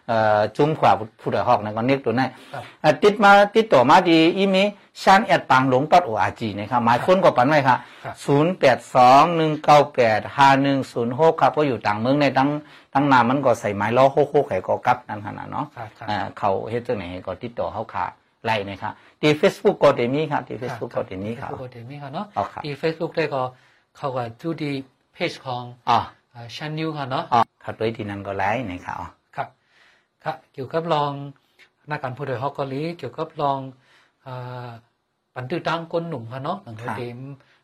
[0.07, 0.91] เอ่อจุ้มขวา
[1.21, 2.21] ผู้ใดหอกเนี่ยก็เน็กตัวไหน
[2.53, 4.67] ครับเอ่อติดมาติดต่อมาที่อีเมล
[5.01, 12.49] ชันแอดปังหลง .org นะครับหมายค้นก็ปันไว้ครับครับศูนย์แปดสองหนึ่งเก้าแปดห้าหนึ่งศูนย์หกครับก็อยู่ต่างเมืองในตั้ง
[12.93, 18.05] ตั้งนามมันก็ใส่ไม้ล้อโคโคไข่ก็กลับนั่นขนาดเนาะครับครับอ่าเขาเฮ็ดจังไหนก็ติดต่อเขาขา
[18.45, 23.41] ไล่นะครับที่ Facebook ก็ได้มีครับที่ Facebook ก็ได้มีครับ Facebook ก็ได้มีค่ะเนาะอ๋อครับที่ Facebook ได้ก็
[23.97, 24.71] เข้ากับดูดี
[25.13, 25.99] เพจของอ๋อ
[26.55, 29.47] ชันนิวค่ะเนาะอ๋อครับด้วยที่นั่นก็ไล่นะครับอ๋อครับ
[30.23, 31.11] ครับเกี่ยวกับลอง
[31.89, 33.59] นักการผู้โดยฮอกเกาหลีเกี่ยวกับลอง
[34.25, 34.69] อ่า
[35.33, 37.17] ปันตื้อตั้งก้นหนุ่มค่ะเนาะหนังเทม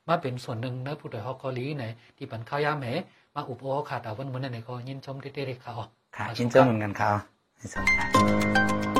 [0.07, 1.83] มาเป็นส่วนหนึ่งนะผู้โดยฮอกเกาหลีใน
[2.17, 2.85] ที่ปันข้าวยามเห
[3.35, 5.73] มาอุปโภคขาดเอาวันเหมือนในก็ยินชมที่ได้เขา
[6.17, 7.17] ค่ะยินเจ้าเหมือนกันครับ
[7.59, 8.96] ยินเจ้าค่ะ